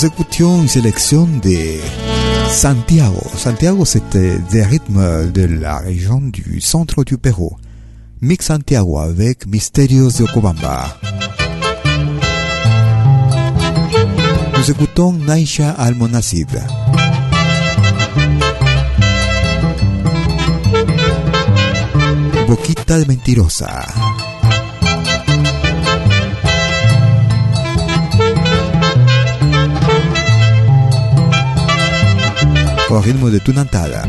Nous 0.01 0.07
écoutions 0.07 0.63
une 0.63 0.69
sélection 0.69 1.27
de 1.43 1.81
Santiago. 2.49 3.21
Santiago, 3.35 3.85
c'était 3.85 4.39
des 4.53 4.63
rythmes 4.63 5.33
de 5.33 5.43
la 5.43 5.79
région 5.79 6.21
du 6.21 6.61
centre 6.61 7.03
du 7.03 7.19
Pérou. 7.19 7.57
Mix 8.21 8.47
Santiago 8.47 8.99
avec 8.99 9.49
Mysterios 9.49 10.11
de 10.11 10.33
Cobamba. 10.33 10.97
Nous 14.57 14.71
écoutons 14.71 15.15
Naisha 15.15 15.71
Almonacid. 15.71 16.63
Boquita 22.47 23.01
de 23.01 23.05
Mentirosa. 23.05 23.85
Au 32.91 33.01
rythme 33.01 33.31
de 33.31 33.39
Tunantala. 33.39 34.03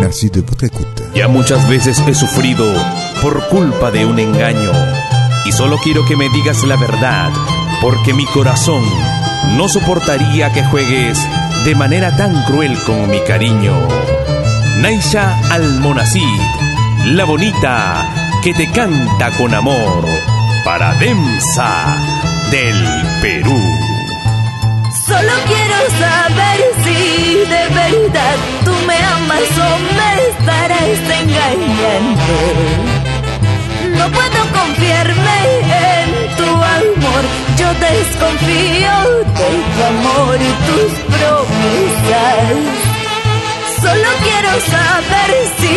Merci 0.00 0.28
de. 0.28 0.44
Ya 1.14 1.28
muchas 1.28 1.68
veces 1.68 2.02
he 2.06 2.14
sufrido 2.14 2.64
por 3.22 3.46
culpa 3.48 3.90
de 3.90 4.04
un 4.04 4.18
engaño 4.18 4.72
y 5.46 5.52
solo 5.52 5.78
quiero 5.82 6.04
que 6.04 6.16
me 6.16 6.28
digas 6.30 6.64
la 6.64 6.76
verdad 6.76 7.30
porque 7.80 8.12
mi 8.12 8.26
corazón 8.26 8.82
no 9.56 9.68
soportaría 9.68 10.52
que 10.52 10.64
juegues 10.64 11.18
de 11.64 11.74
manera 11.74 12.16
tan 12.16 12.42
cruel 12.44 12.76
como 12.84 13.06
mi 13.06 13.20
cariño. 13.20 13.74
Naisha 14.78 15.38
Almonacid, 15.50 16.40
la 17.06 17.24
bonita 17.24 18.40
que 18.42 18.52
te 18.54 18.70
canta 18.70 19.30
con 19.36 19.54
amor 19.54 20.04
para 20.64 20.94
Demsa 20.94 21.96
del 22.50 22.76
Perú. 23.22 23.89
Solo 25.10 25.32
quiero 25.52 25.78
saber 26.04 26.58
si 26.84 26.98
de 27.54 27.64
verdad 27.82 28.36
tú 28.64 28.72
me 28.86 28.96
amas 29.18 29.48
o 29.58 29.70
me 29.98 30.10
estarás 30.30 31.00
engañando. 31.20 32.34
No 33.98 34.04
puedo 34.16 34.40
confiarme 34.60 35.38
en 35.90 36.36
tu 36.38 36.48
amor, 36.78 37.22
yo 37.58 37.68
desconfío 37.88 38.94
de 39.40 39.50
tu 39.74 39.80
amor 39.94 40.36
y 40.40 40.52
tus 40.68 40.92
promesas. 41.14 42.54
Solo 43.82 44.10
quiero 44.26 44.52
saber 44.76 45.30
si 45.58 45.76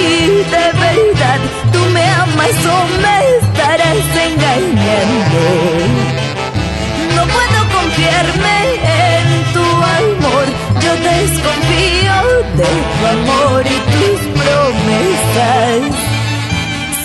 de 0.55 0.65
verdad 0.85 1.39
tú 1.71 1.79
me 1.95 2.05
amas 2.07 2.57
o 2.75 2.79
me 3.03 3.17
estarás 3.41 4.05
engañando. 4.29 5.41
No 7.15 7.23
puedo 7.35 7.59
confiarme 7.79 8.62
desconfío 11.09 12.17
de 12.59 12.71
tu 12.93 13.03
amor 13.15 13.61
y 13.65 13.77
tus 13.93 14.19
promesas. 14.39 15.79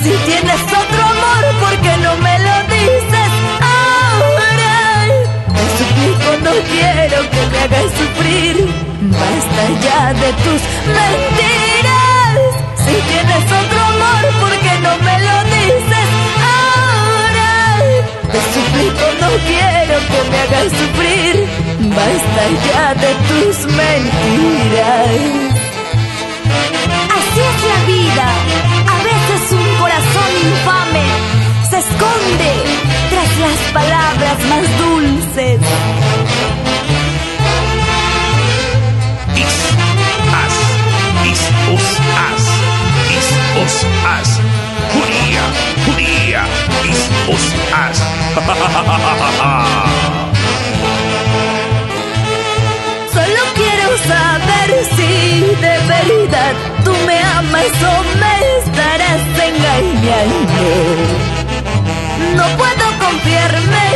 Si 0.03 0.13
tienes 0.29 0.63
otro 0.63 1.01
amor, 1.15 1.43
¿por 1.61 1.75
qué 1.85 1.95
no 2.05 2.13
me 2.27 2.35
lo 2.47 2.57
dices 2.75 3.33
ahora? 3.75 4.77
Te 5.57 5.65
suplico, 5.79 6.31
no 6.47 6.55
quiero 6.73 7.19
que 7.33 7.43
me 7.51 7.59
hagas 7.65 7.91
sufrir. 8.01 8.55
Basta 9.21 9.63
ya 9.85 10.03
de 10.15 10.31
tus 10.45 10.63
mentiras. 10.97 12.35
Si 12.85 12.95
tienes 13.11 13.45
otro 13.63 13.81
amor, 13.95 14.23
¿por 14.43 14.55
qué 14.65 14.75
no 14.87 14.93
me 15.07 15.17
lo 15.27 15.37
dices 15.57 16.09
ahora? 16.55 17.51
Te 18.33 18.41
suplico, 18.55 19.05
no 19.23 19.31
quiero 19.49 19.97
que 20.11 20.21
me 20.31 20.39
hagas 20.45 20.71
sufrir. 20.81 21.68
Basta 21.97 22.43
ya 22.67 22.95
de 22.95 23.15
tus 23.29 23.57
mentiras. 23.67 25.11
Así 27.17 27.41
es 27.51 27.59
la 27.71 27.79
vida. 27.87 28.27
A 28.87 28.99
veces 29.11 29.53
un 29.53 29.69
corazón 29.81 30.31
infame 30.45 31.07
se 31.71 31.79
esconde 31.79 32.53
tras 33.11 33.39
las 33.39 33.59
palabras 33.73 34.39
más 34.51 34.79
dulces. 34.79 35.61
Me 57.69 57.77
amas 57.77 57.83
o 57.83 58.03
me 58.19 58.35
estarás 58.59 59.23
engañando. 59.49 60.67
No 62.37 62.45
puedo 62.57 62.87
confiarme 63.07 63.87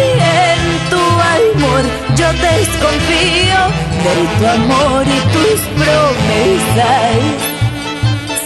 en 0.53 0.61
tu 0.91 1.03
amor, 1.37 1.83
yo 2.17 2.33
desconfío 2.33 3.61
de 4.05 4.15
tu 4.39 4.47
amor 4.47 5.05
y 5.07 5.21
tus 5.33 5.61
promesas. 5.79 7.21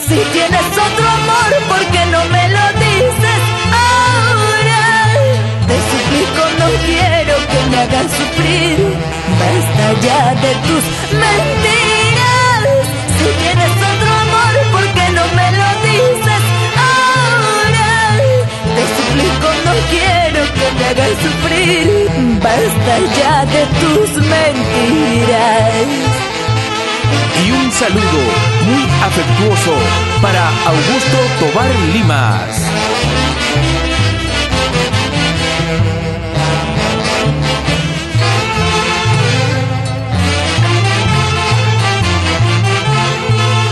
Si 0.09 0.19
tienes 0.33 0.69
otro 0.73 1.09
amor, 1.09 1.51
¿por 1.69 1.83
qué 1.93 2.07
no 2.07 2.25
me 2.27 2.49
lo 2.49 2.67
dices 2.85 3.43
ahora? 3.73 4.85
Te 5.67 5.77
suplico, 5.91 6.43
no 6.59 6.69
quiero 6.87 7.35
que 7.51 7.71
me 7.71 7.77
hagas 7.79 8.11
sufrir. 8.13 8.79
Basta 9.41 9.87
ya 10.07 10.35
de 10.35 10.53
tus 10.67 10.85
mentiras. 11.19 11.96
Quiero 19.91 20.43
que 20.57 20.67
me 20.79 20.85
hagas 20.91 21.15
sufrir. 21.25 22.09
Basta 22.43 22.95
ya 23.19 23.45
de 23.47 23.63
tus 23.81 24.11
mentiras. 24.23 25.77
y 27.47 27.51
un 27.51 27.71
saludo 27.73 28.23
muy 28.67 28.85
afectuoso 29.05 29.75
para 30.23 30.49
Augusto 30.67 31.19
Tobar 31.41 31.71
Limas. 31.93 32.67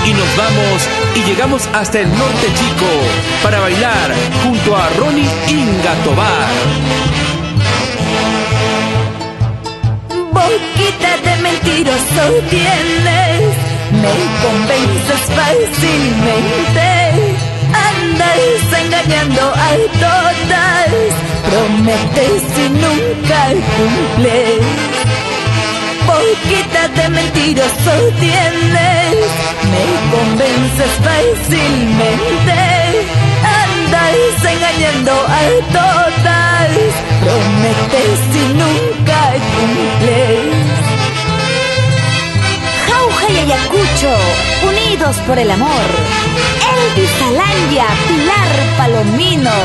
Y 0.07 0.13
nos 0.13 0.37
vamos 0.37 0.89
y 1.15 1.23
llegamos 1.23 1.69
hasta 1.73 2.01
el 2.01 2.09
norte 2.09 2.47
chico 2.55 2.87
para 3.43 3.61
bailar 3.61 4.13
junto 4.43 4.77
a 4.77 4.89
Ronnie 4.99 5.29
Inga 5.49 5.95
Tobar. 6.05 6.49
Boquita 10.33 11.17
de 11.25 11.43
mentiroso 11.43 12.25
tienes, 12.51 13.55
me 14.03 14.15
convences 14.43 15.23
fácilmente. 15.39 16.89
Andas 17.73 18.81
engañando 18.85 19.43
a 19.43 19.71
todas, 20.01 20.91
prometes 21.49 22.43
y 22.59 22.69
nunca 22.71 23.41
cumples. 23.77 25.04
Boquita 26.07 26.89
de 26.89 27.09
mentiroso 27.09 27.93
tienes, 28.21 29.17
me 29.73 29.85
convences 30.15 30.93
fácilmente. 31.03 32.59
Andas 33.63 34.45
engañando 34.53 35.13
a 35.13 35.41
todas, 35.73 36.71
prometes 37.23 38.21
y 38.35 38.45
nunca 38.61 39.19
cumples. 39.55 40.85
Jauja 42.87 43.33
y 43.33 43.39
Ayacucho, 43.39 44.15
unidos 44.69 45.17
por 45.27 45.39
el 45.39 45.51
amor. 45.51 45.85
Elvis 46.75 47.23
Alandia, 47.23 47.87
Pilar 48.09 48.53
Palomino, 48.77 49.57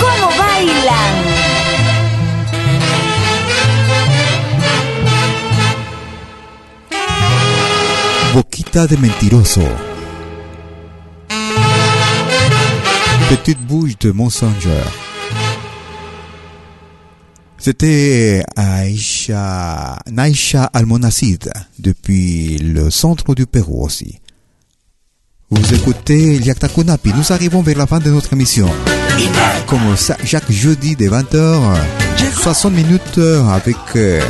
¿cómo 0.00 0.28
bailan? 0.38 1.31
De 8.72 8.96
mentiroso. 8.96 9.60
Petite 13.28 13.60
bouche 13.60 13.98
de 13.98 14.12
mensongeur. 14.12 14.90
C'était 17.58 18.42
Aïcha, 18.56 19.98
Naïcha 20.10 20.70
Almonacid, 20.72 21.52
depuis 21.78 22.56
le 22.58 22.90
centre 22.90 23.34
du 23.34 23.44
Pérou 23.44 23.84
aussi. 23.84 24.20
Vous 25.50 25.74
écoutez 25.74 26.38
Liakta 26.38 26.68
Kunapi. 26.68 27.12
Nous 27.14 27.30
arrivons 27.30 27.60
vers 27.60 27.76
la 27.76 27.86
fin 27.86 27.98
de 27.98 28.10
notre 28.10 28.32
émission. 28.32 28.70
Comme 29.66 29.96
chaque 30.24 30.50
jeudi 30.50 30.96
des 30.96 31.10
20h, 31.10 31.60
60 32.40 32.72
minutes 32.72 33.20
avec 33.52 33.76
euh, 33.96 34.22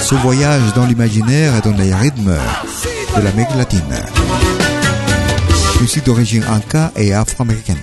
ce 0.00 0.14
voyage 0.16 0.74
dans 0.74 0.84
l'imaginaire 0.84 1.56
et 1.56 1.62
dans 1.62 1.74
les 1.74 1.94
rythmes 1.94 2.36
de 3.16 3.22
l'Amérique 3.22 3.54
latine. 3.56 4.04
Musique 5.80 6.04
d'origine 6.04 6.44
inca 6.44 6.92
et 6.96 7.12
afro-américaine. 7.12 7.78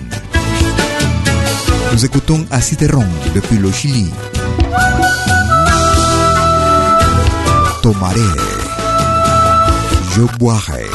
Nous 1.92 2.04
écoutons 2.04 2.44
Aciterron 2.50 3.04
depuis 3.34 3.58
le 3.58 3.72
Chili. 3.72 4.10
Tomaré. 7.82 8.20
Je 10.14 10.22
boirai. 10.38 10.86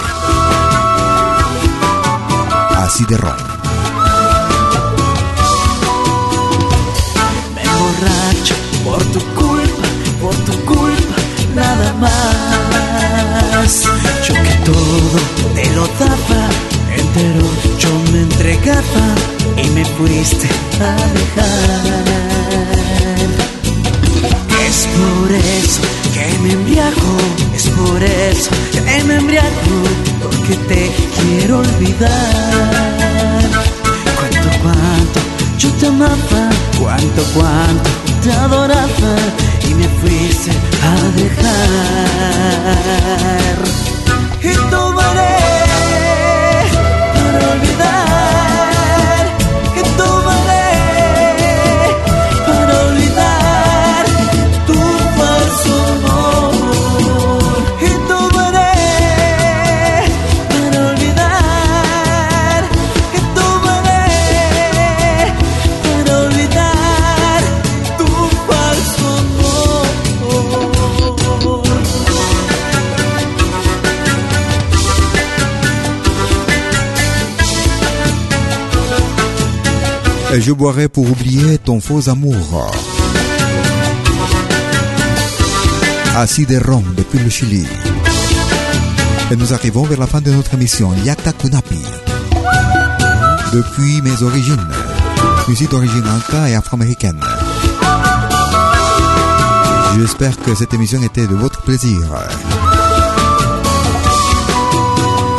Aciterron. 2.78 3.36
Me 7.56 7.64
por 8.84 9.04
tu 9.12 9.20
culpa, 9.36 9.88
por 10.22 10.36
tu 10.46 10.52
culpa, 10.66 11.22
nada 11.56 11.94
más. 12.00 13.13
Yo 13.64 14.34
que 14.34 14.56
todo 14.66 15.20
te 15.56 15.70
lo 15.72 15.88
daba, 15.98 16.50
entero 16.98 17.48
yo 17.80 17.90
me 18.12 18.20
entregaba 18.24 19.16
y 19.56 19.70
me 19.70 19.86
fuiste 19.86 20.50
a 20.82 20.96
dejar. 21.14 22.44
Es 24.68 24.86
por 24.88 25.32
eso 25.32 25.82
que 26.14 26.40
me 26.40 26.52
embriago, 26.52 27.18
es 27.56 27.70
por 27.70 28.04
eso 28.04 28.52
que 28.74 28.82
me 29.04 29.16
embriago, 29.16 29.48
porque 30.22 30.56
te 30.68 30.92
quiero 31.22 31.60
olvidar. 31.60 32.12
Cuánto, 34.18 34.50
cuánto 34.62 35.23
yo 35.58 35.70
te 35.80 35.88
amaba, 35.88 36.50
cuánto, 36.80 37.24
cuánto 37.34 37.90
te 38.24 38.32
adoraba 38.32 39.16
y 39.70 39.74
me 39.74 39.88
fuiste 39.90 40.52
a 40.82 40.96
dejar. 41.18 41.54
Je 80.44 80.52
boirai 80.52 80.90
pour 80.90 81.10
oublier 81.10 81.58
ton 81.58 81.80
faux 81.80 82.10
amour. 82.10 82.70
Assis 86.18 86.46
de 86.46 86.58
Rome 86.58 86.94
depuis 86.98 87.20
le 87.20 87.30
Chili. 87.30 87.66
Et 89.32 89.38
nous 89.38 89.54
arrivons 89.54 89.84
vers 89.84 90.00
la 90.00 90.06
fin 90.08 90.20
de 90.20 90.32
notre 90.32 90.54
émission 90.56 90.92
Yakta 91.06 91.32
Kunapi. 91.32 91.80
Depuis 93.54 94.02
mes 94.02 94.22
origines, 94.22 94.68
musique 95.48 95.72
d'origine 95.72 96.04
inca 96.06 96.50
et 96.50 96.56
afro-américaine. 96.56 97.22
J'espère 99.98 100.38
que 100.42 100.54
cette 100.56 100.74
émission 100.74 101.02
était 101.04 101.28
de 101.28 101.36
votre 101.36 101.62
plaisir. 101.62 102.02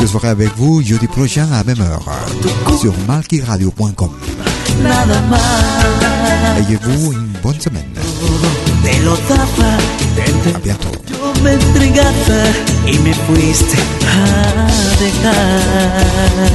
Je 0.01 0.07
serai 0.07 0.29
avec 0.29 0.49
vous 0.57 0.81
jeudi 0.81 1.07
prochain 1.07 1.47
à 1.51 1.57
la 1.57 1.63
même 1.63 1.81
heure 1.81 2.05
sur 2.79 2.93
malkiradio.com. 3.07 4.11
Nada 4.83 5.21
más. 5.29 5.41
Bonne 7.41 7.59
semaine. 7.61 7.87
Te 8.83 8.99
lo 8.99 9.15
daba, 9.29 9.77
te 10.15 10.49
A 10.51 10.59
bientôt. 10.59 10.91
yo 11.05 11.33
me 11.43 11.53
entregaba 11.53 12.43
y 12.87 12.97
me 12.99 13.13
fuiste 13.13 13.77
a 14.07 14.67
dejar. 14.99 16.45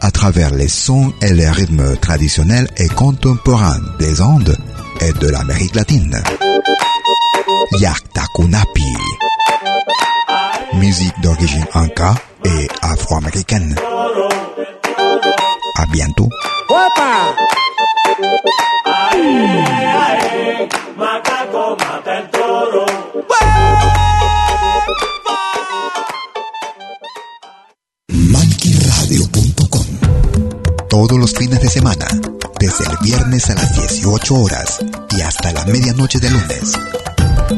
À 0.00 0.10
travers 0.10 0.54
les 0.54 0.68
sons 0.68 1.12
et 1.22 1.32
les 1.32 1.48
rythmes 1.48 1.96
traditionnels 1.96 2.68
et 2.76 2.88
contemporains 2.88 3.80
des 3.98 4.20
Andes 4.20 4.56
et 5.00 5.12
de 5.12 5.28
l'Amérique 5.28 5.74
latine. 5.74 6.16
Yakta 7.80 8.22
Kunapi. 8.34 8.94
Musique 10.74 11.20
d'origine 11.22 11.66
inca 11.74 12.14
et 12.44 12.68
afro-américaine. 12.82 13.74
À 15.76 15.86
bientôt. 15.92 16.28
Todos 31.08 31.20
los 31.20 31.34
fines 31.34 31.60
de 31.60 31.68
semana, 31.68 32.04
desde 32.58 32.84
el 32.84 32.96
viernes 33.00 33.48
a 33.48 33.54
las 33.54 33.72
18 33.74 34.34
horas 34.34 34.80
y 35.16 35.20
hasta 35.20 35.52
la 35.52 35.64
medianoche 35.66 36.18
de 36.18 36.30
lunes. 36.30 36.72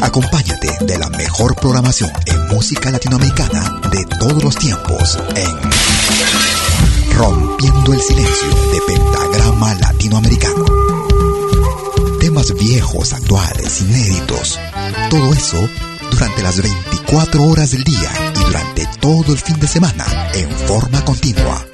Acompáñate 0.03 0.84
de 0.84 0.99
la 0.99 1.09
mejor 1.09 1.55
programación 1.55 2.11
en 2.26 2.49
música 2.49 2.90
latinoamericana 2.90 3.80
de 3.90 4.05
todos 4.18 4.44
los 4.44 4.55
tiempos 4.55 5.18
en 5.34 7.16
Rompiendo 7.16 7.94
el 7.94 8.03
Silencio 8.03 8.49
de 8.70 8.80
Pentagrama 8.86 9.74
Latinoamericano. 9.76 10.66
Temas 12.20 12.53
viejos, 12.53 13.14
actuales, 13.14 13.80
inéditos. 13.80 14.61
Todo 15.09 15.32
eso 15.32 15.66
durante 16.11 16.42
las 16.42 16.61
24 16.61 17.42
horas 17.44 17.70
del 17.70 17.84
día 17.84 18.11
y 18.36 18.44
durante 18.44 18.86
todo 19.01 19.32
el 19.32 19.38
fin 19.38 19.59
de 19.59 19.68
semana 19.68 20.05
en 20.34 20.51
forma 20.51 21.03
continua. 21.03 21.64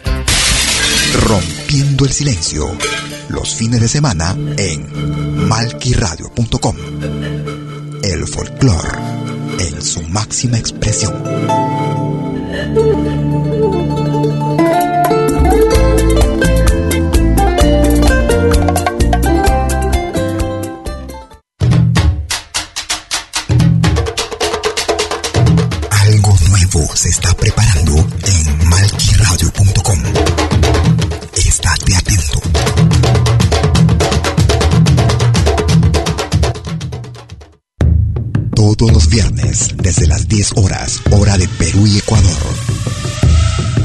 Rompiendo 1.22 2.04
el 2.04 2.12
Silencio. 2.12 2.66
Los 3.28 3.54
fines 3.54 3.80
de 3.80 3.88
semana 3.88 4.36
en 4.56 5.48
malquiradio.com 5.48 6.76
el 8.04 8.26
folclore 8.26 8.98
en 9.58 9.82
su 9.82 10.02
máxima 10.02 10.58
expresión. 10.58 11.14
10 40.34 40.54
horas, 40.56 41.00
hora 41.12 41.38
de 41.38 41.46
Perú 41.46 41.86
y 41.86 41.98
Ecuador. 41.98 42.42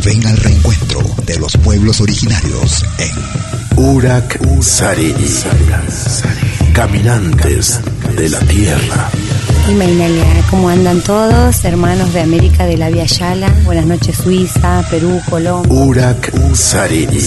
Ven 0.03 0.25
al 0.25 0.35
reencuentro 0.35 0.99
de 1.23 1.37
los 1.37 1.55
pueblos 1.57 2.01
originarios 2.01 2.83
en 2.97 3.11
Urak 3.77 4.39
Sariri. 4.59 5.29
Caminantes 6.73 7.79
de 8.17 8.29
la 8.29 8.39
Tierra. 8.39 9.11
Y 9.69 9.73
Mainalia, 9.75 10.25
¿cómo 10.49 10.69
andan 10.69 11.01
todos? 11.01 11.63
Hermanos 11.63 12.13
de 12.13 12.21
América 12.21 12.65
de 12.65 12.77
la 12.77 12.89
Via 12.89 13.05
Yala. 13.05 13.53
Buenas 13.63 13.85
noches, 13.85 14.17
Suiza, 14.17 14.83
Perú, 14.89 15.21
Colombia. 15.29 15.71
Urak 15.71 16.33
Sariri. 16.55 17.19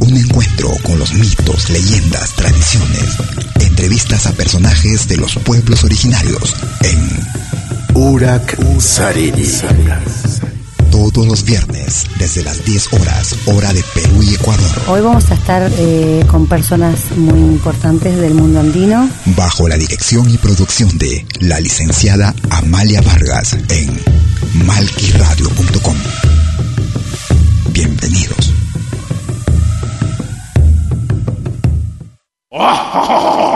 un 0.00 0.16
encuentro 0.18 0.70
con 0.82 0.98
los 0.98 1.14
mitos, 1.14 1.70
leyendas, 1.70 2.34
tradiciones, 2.34 3.16
entrevistas 3.76 4.26
a 4.26 4.32
personajes 4.32 5.06
de 5.06 5.18
los 5.18 5.36
pueblos 5.36 5.84
originarios 5.84 6.56
en 6.82 6.98
Urak 7.92 8.58
Sariri. 8.80 9.46
todos 10.90 11.26
los 11.26 11.44
viernes 11.44 12.06
desde 12.18 12.42
las 12.42 12.64
10 12.64 12.94
horas, 12.94 13.36
hora 13.44 13.74
de 13.74 13.84
Perú 13.94 14.22
y 14.22 14.34
Ecuador, 14.34 14.82
Hoy 14.88 15.02
vamos 15.02 15.30
a 15.30 15.34
estar 15.34 15.70
eh, 15.76 16.24
con 16.26 16.46
personas 16.46 17.10
muy 17.18 17.38
importantes 17.38 18.16
del 18.16 18.32
mundo 18.32 18.60
andino. 18.60 19.10
bajo 19.36 19.68
la 19.68 19.76
dirección 19.76 20.30
y 20.30 20.38
producción 20.38 20.96
de 20.96 21.26
la 21.40 21.60
licenciada 21.60 22.34
Amalia 22.48 23.02
Vargas 23.02 23.58
en 23.68 24.00
malquiradio.com. 24.64 25.96
Bienvenidos. 27.72 28.54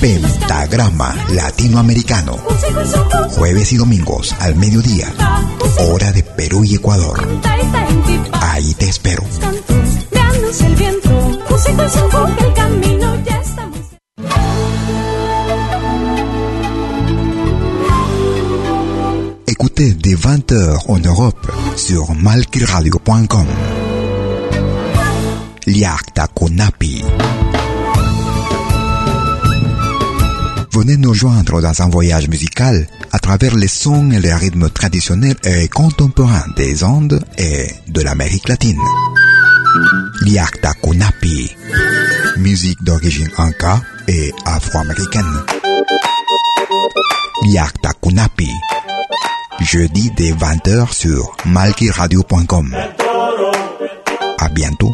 Pentagrama 0.00 1.14
Latinoamericano. 1.30 2.36
Jueves 3.36 3.72
y 3.72 3.76
domingos 3.76 4.34
al 4.40 4.54
mediodía. 4.56 5.12
Hora 5.78 6.12
de 6.12 6.22
Perú 6.22 6.64
y 6.64 6.76
Ecuador. 6.76 7.26
Ahí 8.32 8.74
te 8.74 8.88
espero. 8.88 9.24
Écoutez 19.46 19.96
dès 19.98 20.16
20h 20.16 20.96
en 20.96 21.04
Europe 21.04 21.48
sur 21.76 22.14
malquiradio.com. 22.14 23.46
Liakta 25.66 26.28
Kunapi. 26.28 27.02
Venez 30.76 30.98
nous 30.98 31.14
joindre 31.14 31.62
dans 31.62 31.80
un 31.80 31.88
voyage 31.88 32.28
musical 32.28 32.86
à 33.10 33.18
travers 33.18 33.56
les 33.56 33.66
sons 33.66 34.10
et 34.10 34.20
les 34.20 34.34
rythmes 34.34 34.68
traditionnels 34.68 35.36
et 35.42 35.68
contemporains 35.68 36.44
des 36.54 36.84
Andes 36.84 37.18
et 37.38 37.66
de 37.88 38.02
l'Amérique 38.02 38.46
latine. 38.46 38.78
Liakta 40.20 40.74
Kunapi. 40.74 41.50
Musique 42.36 42.84
d'origine 42.84 43.30
inca 43.38 43.80
et 44.06 44.34
afro-américaine. 44.44 45.24
Liakta 47.46 47.92
Kunapi. 48.02 48.50
Jeudi 49.60 50.12
dès 50.14 50.32
20h 50.32 50.92
sur 50.92 51.34
malquiradio.com. 51.46 52.76
À 54.38 54.48
bientôt. 54.50 54.92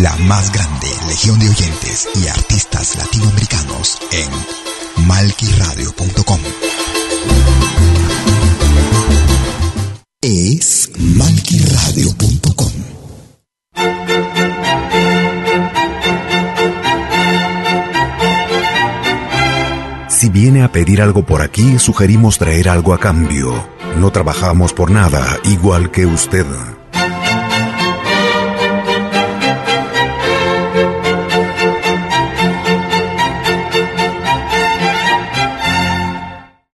La 0.00 0.16
más 0.16 0.50
grande 0.50 0.88
legión 1.08 1.38
de 1.38 1.50
oyentes 1.50 2.08
y 2.14 2.26
artistas 2.26 2.96
latinoamericanos 2.96 3.98
en 4.12 5.06
malquiradio.com. 5.06 6.40
Es 10.22 10.90
malquiradio.com. 10.96 12.72
Si 20.08 20.30
viene 20.30 20.62
a 20.62 20.72
pedir 20.72 21.02
algo 21.02 21.26
por 21.26 21.42
aquí, 21.42 21.78
sugerimos 21.78 22.38
traer 22.38 22.70
algo 22.70 22.94
a 22.94 22.98
cambio. 22.98 23.68
No 23.98 24.10
trabajamos 24.10 24.72
por 24.72 24.90
nada, 24.90 25.38
igual 25.44 25.90
que 25.90 26.06
usted. 26.06 26.46